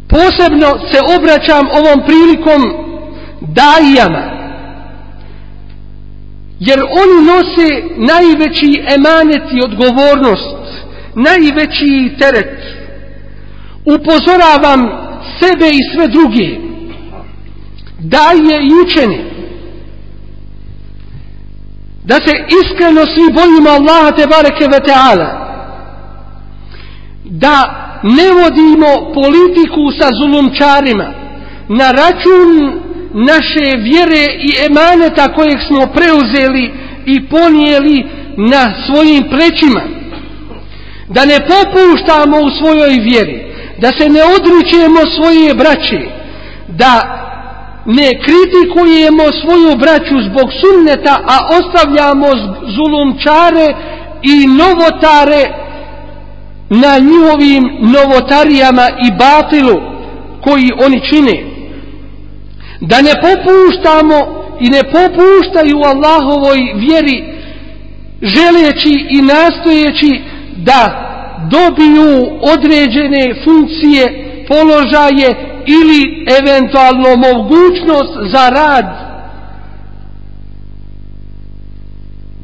Posebno 0.10 0.68
se 0.92 1.00
obraćam 1.18 1.68
ovom 1.68 2.06
prilikom 2.06 2.62
dajama, 3.42 4.40
jer 6.60 6.80
oni 6.80 7.28
nose 7.28 7.68
najveći 7.98 8.84
emanet 8.96 9.44
i 9.52 9.64
odgovornost, 9.64 10.56
najveći 11.16 12.16
teret. 12.20 12.79
Upozoravam 13.96 14.82
sebe 15.40 15.68
i 15.68 15.80
sve 15.94 16.08
druge, 16.08 16.48
daje 18.00 18.56
i 18.62 18.74
učeni, 18.86 19.26
da 22.04 22.16
se 22.16 22.34
iskreno 22.62 23.02
svi 23.02 23.34
bojimo 23.34 23.70
Allaha 23.70 24.12
te 24.12 24.28
bareke 24.28 24.66
ve 24.72 24.80
ta'ala, 24.80 25.30
da 27.24 27.56
ne 28.04 28.32
vodimo 28.32 29.14
politiku 29.14 29.92
sa 30.00 30.10
zulumčarima 30.22 31.14
na 31.70 31.92
račun 31.92 32.82
naše 33.14 33.78
vjere 33.78 34.26
i 34.40 34.52
emaneta 34.70 35.34
kojeg 35.34 35.58
smo 35.68 35.94
preuzeli 35.94 36.74
i 37.06 37.26
ponijeli 37.30 38.08
na 38.38 38.74
svojim 38.86 39.24
plećima. 39.30 39.82
Da 41.08 41.26
ne 41.26 41.38
popuštamo 41.40 42.38
u 42.38 42.50
svojoj 42.60 43.00
vjeri, 43.02 43.49
da 43.82 43.90
se 44.00 44.10
ne 44.10 44.22
odričemo 44.24 45.00
svoje 45.16 45.54
braće, 45.54 46.02
da 46.68 47.20
ne 47.86 48.10
kritikujemo 48.26 49.24
svoju 49.42 49.78
braću 49.78 50.16
zbog 50.30 50.48
sunneta, 50.62 51.20
a 51.28 51.38
ostavljamo 51.58 52.28
zulumčare 52.76 53.68
i 54.24 54.48
novotare 54.48 55.44
na 56.70 56.98
njihovim 56.98 57.64
novotarijama 57.80 58.88
i 59.08 59.12
batilu 59.20 59.82
koji 60.42 60.70
oni 60.86 61.02
čine. 61.10 61.44
Da 62.82 63.02
ne 63.02 63.14
popuštamo 63.22 64.18
i 64.60 64.70
ne 64.70 64.84
popuštaju 64.84 65.78
Allahovoj 65.78 66.58
vjeri 66.76 67.34
želeći 68.22 69.08
i 69.10 69.22
nastojeći 69.22 70.22
da 70.56 71.09
dobiju 71.48 72.40
određene 72.54 73.36
funkcije, 73.44 74.04
položaje 74.48 75.30
ili 75.66 76.26
eventualno 76.40 77.10
mogućnost 77.16 78.14
za 78.32 78.50
rad 78.50 79.10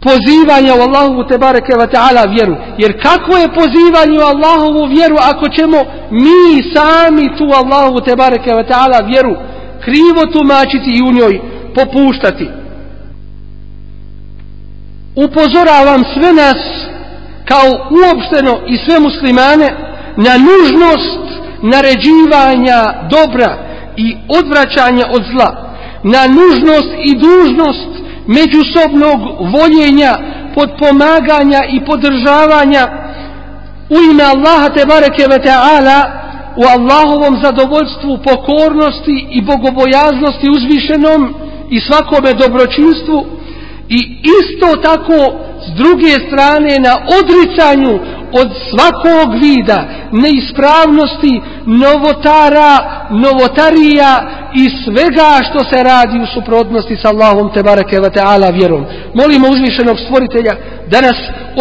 pozivanja 0.07 0.73
u 0.75 0.81
Allahovu 0.81 1.23
te 1.27 1.37
bareke 1.37 1.73
wa 1.73 1.87
ta'ala 1.95 2.33
vjeru. 2.33 2.55
Jer 2.77 3.01
kako 3.01 3.37
je 3.37 3.53
pozivanje 3.59 4.17
u 4.19 4.27
Allahovu 4.33 4.85
vjeru 4.95 5.15
ako 5.31 5.49
ćemo 5.49 5.77
mi 6.11 6.63
sami 6.75 7.37
tu 7.37 7.43
Allahovu 7.43 8.01
te 8.01 8.15
bareke 8.15 8.49
wa 8.51 8.65
ta'ala 8.69 9.07
vjeru 9.07 9.35
krivo 9.83 10.25
tumačiti 10.33 10.91
i 10.97 11.01
u 11.01 11.11
njoj 11.11 11.41
popuštati. 11.75 12.49
Upozoravam 15.15 16.03
sve 16.13 16.33
nas 16.33 16.57
kao 17.45 17.69
uopšteno 17.99 18.59
i 18.67 18.77
sve 18.77 18.99
muslimane 18.99 19.67
na 20.17 20.33
nužnost 20.47 21.25
naređivanja 21.61 22.79
dobra 23.09 23.57
i 23.97 24.17
odvraćanja 24.39 25.05
od 25.09 25.23
zla, 25.31 25.75
na 26.03 26.27
nužnost 26.27 26.91
i 27.09 27.15
dužnost 27.15 27.89
međusobnog 28.27 29.19
voljenja, 29.55 30.13
podpomaganja 30.55 31.61
i 31.69 31.85
podržavanja 31.85 32.87
u 33.89 33.97
ime 34.11 34.23
Allaha 34.23 34.69
te 34.69 34.85
bareke 34.85 35.23
ve 35.29 35.39
ta'ala 35.47 35.99
u 36.57 36.63
Allahovom 36.75 37.39
zadovoljstvu, 37.43 38.19
pokornosti 38.23 39.27
i 39.31 39.41
bogobojaznosti 39.41 40.49
uzvišenom 40.49 41.35
i 41.69 41.79
svakome 41.79 42.33
dobročinstvu 42.33 43.25
i 43.89 43.99
isto 44.39 44.81
tako 44.81 45.44
s 45.67 45.77
druge 45.81 46.13
strane 46.27 46.79
na 46.79 46.93
odricanju 47.19 47.99
od 48.31 48.47
svakog 48.69 49.27
vida 49.41 49.85
neispravnosti, 50.11 51.41
novotara, 51.65 52.73
novotarija 53.09 54.11
i 54.53 54.63
svega 54.83 55.31
što 55.49 55.59
se 55.59 55.83
radi 55.83 56.19
u 56.19 56.27
suprotnosti 56.33 56.97
sa 57.01 57.09
Allahom 57.09 57.53
te 57.53 57.63
bareke 57.63 57.99
ve 57.99 58.09
taala 58.09 58.49
vjerom. 58.49 58.85
Molimo 59.13 59.47
uzvišenog 59.49 59.97
stvoritelja 60.05 60.53
da 60.91 61.01
nas 61.01 61.17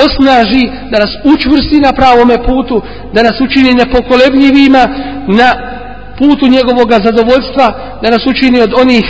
osnaži, 0.06 0.64
da 0.90 0.96
nas 0.98 1.12
učvrsti 1.32 1.80
na 1.80 1.92
pravome 1.92 2.36
putu, 2.44 2.82
da 3.12 3.22
nas 3.22 3.40
učini 3.40 3.74
nepokolebljivima 3.74 4.82
na 5.26 5.48
putu 6.18 6.46
njegovog 6.46 6.88
zadovoljstva, 7.04 7.66
da 8.02 8.10
nas 8.10 8.26
učini 8.26 8.60
od 8.60 8.72
onih 8.80 9.04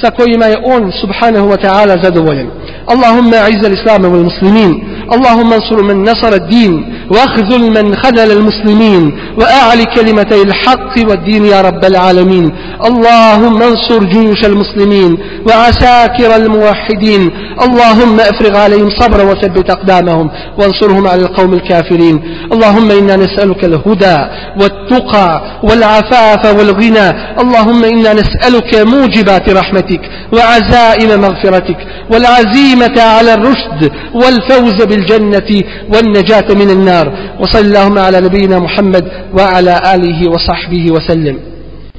sa 0.00 0.10
kojima 0.10 0.46
je 0.46 0.62
on 0.64 0.92
subhanahu 1.00 1.48
wa 1.48 1.58
ta'ala 1.64 2.04
zadovoljen. 2.04 2.50
اللهم 2.90 3.34
أعز 3.34 3.64
الإسلام 3.66 4.04
والمسلمين. 4.04 4.72
Allahumma 5.14 5.54
ansur 5.56 5.82
man 5.82 5.98
nasara 6.04 6.36
ad-din 6.42 7.00
واخذل 7.10 7.62
من 7.70 7.96
خذل 7.96 8.30
المسلمين 8.32 9.18
وأعلي 9.38 9.84
كلمتي 9.84 10.42
الحق 10.42 10.94
والدين 11.08 11.44
يا 11.46 11.60
رب 11.60 11.84
العالمين. 11.84 12.50
اللهم 12.84 13.62
انصر 13.62 14.04
جيوش 14.04 14.44
المسلمين 14.44 15.18
وعساكر 15.46 16.36
الموحدين. 16.36 17.30
اللهم 17.66 18.20
افرغ 18.20 18.56
عليهم 18.56 18.90
صبرا 19.00 19.22
وثبت 19.22 19.70
أقدامهم 19.70 20.30
وانصرهم 20.58 21.06
على 21.06 21.22
القوم 21.22 21.52
الكافرين. 21.54 22.16
اللهم 22.52 22.90
إنا 22.90 23.16
نسألك 23.16 23.64
الهدى 23.64 24.18
والتقى 24.60 25.42
والعفاف 25.62 26.42
والغنى. 26.58 27.08
اللهم 27.42 27.84
إنا 27.84 28.12
نسألك 28.12 28.70
موجبات 28.94 29.50
رحمتك 29.50 30.02
وعزائم 30.32 31.20
مغفرتك 31.20 31.78
والعزيمة 32.10 32.96
على 33.02 33.34
الرشد 33.34 33.80
والفوز 34.14 34.78
بالجنة 35.00 35.62
والنجاة 35.94 36.54
من 36.54 36.70
النار. 36.70 37.12
وصلى 37.40 37.60
اللهم 37.60 37.98
على 37.98 38.20
نبينا 38.20 38.58
محمد 38.58 39.08
وعلى 39.38 39.80
آله 39.94 40.30
وصحبه 40.30 40.86
وسلم. 40.92 41.38